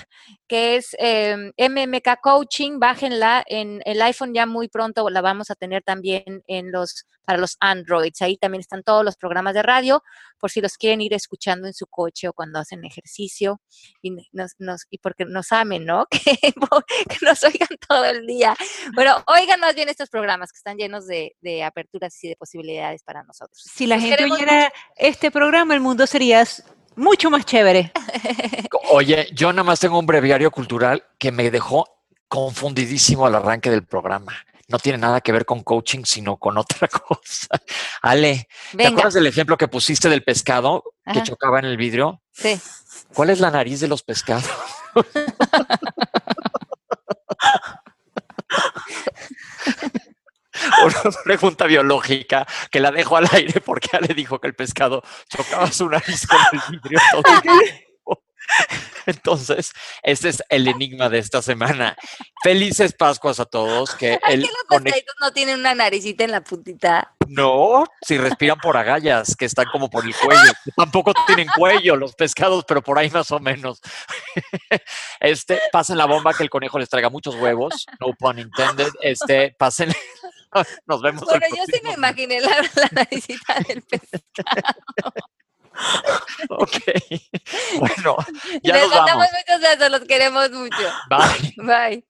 [0.47, 0.97] que es
[1.59, 6.42] MMK em, Coaching, bájenla en el iPhone ya muy pronto la vamos a tener también
[6.47, 8.22] en los para los Androids.
[8.22, 10.03] Ahí también están todos los programas de radio,
[10.38, 13.61] por si los quieren ir escuchando en su coche o cuando hacen ejercicio
[14.03, 16.07] y, nos, y porque nos amen, ¿no?
[16.24, 16.53] Que,
[17.22, 18.57] nos oigan todo el día.
[18.95, 21.34] Bueno, oigan más bien estos programas que están llenos de,
[21.64, 23.62] aperturas y de posibilidades para nosotros.
[23.62, 26.45] Si la gente oyera este programa, el mundo sería
[26.97, 27.92] mucho más chévere.
[28.90, 31.86] Oye, yo nada más tengo un breviario cultural que me dejó
[32.28, 34.32] confundidísimo al arranque del programa.
[34.68, 37.61] No tiene nada que ver con coaching, sino con otra cosa.
[38.03, 42.22] Ale, ¿te acuerdas del ejemplo que pusiste del pescado que chocaba en el vidrio?
[42.32, 42.59] Sí.
[43.12, 44.49] ¿Cuál es la nariz de los pescados?
[50.84, 55.70] Una pregunta biológica que la dejo al aire porque Ale dijo que el pescado chocaba
[55.70, 58.22] su nariz con el vidrio todo el tiempo.
[59.07, 61.96] Entonces, este es el enigma de esta semana.
[62.42, 63.94] Felices Pascuas a todos.
[63.94, 67.14] Que el los pescaditos no tienen una naricita en la puntita?
[67.28, 70.52] No, si respiran por agallas, que están como por el cuello.
[70.76, 73.80] Tampoco tienen cuello los pescados, pero por ahí más o menos.
[75.20, 77.86] Este, pasen la bomba que el conejo les traiga muchos huevos.
[78.00, 78.88] No pun intended.
[79.00, 79.92] Este, pasen.
[80.86, 81.24] Nos vemos.
[81.24, 84.74] Bueno, yo sí me imaginé la, la naricita del pescado.
[86.50, 86.70] ok.
[87.78, 88.16] Bueno,
[88.62, 89.26] ya Les nos vamos.
[89.26, 90.92] muchos besos, los queremos mucho.
[91.11, 91.55] Bye.
[91.57, 92.07] Bye.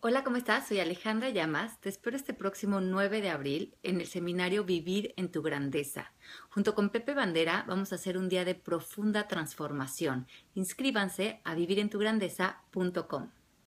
[0.00, 0.68] Hola, ¿cómo estás?
[0.68, 1.80] Soy Alejandra Llamas.
[1.80, 6.12] Te espero este próximo 9 de abril en el seminario Vivir en tu Grandeza.
[6.50, 10.28] Junto con Pepe Bandera vamos a hacer un día de profunda transformación.
[10.54, 13.30] Inscríbanse a vivirentugrandeza.com.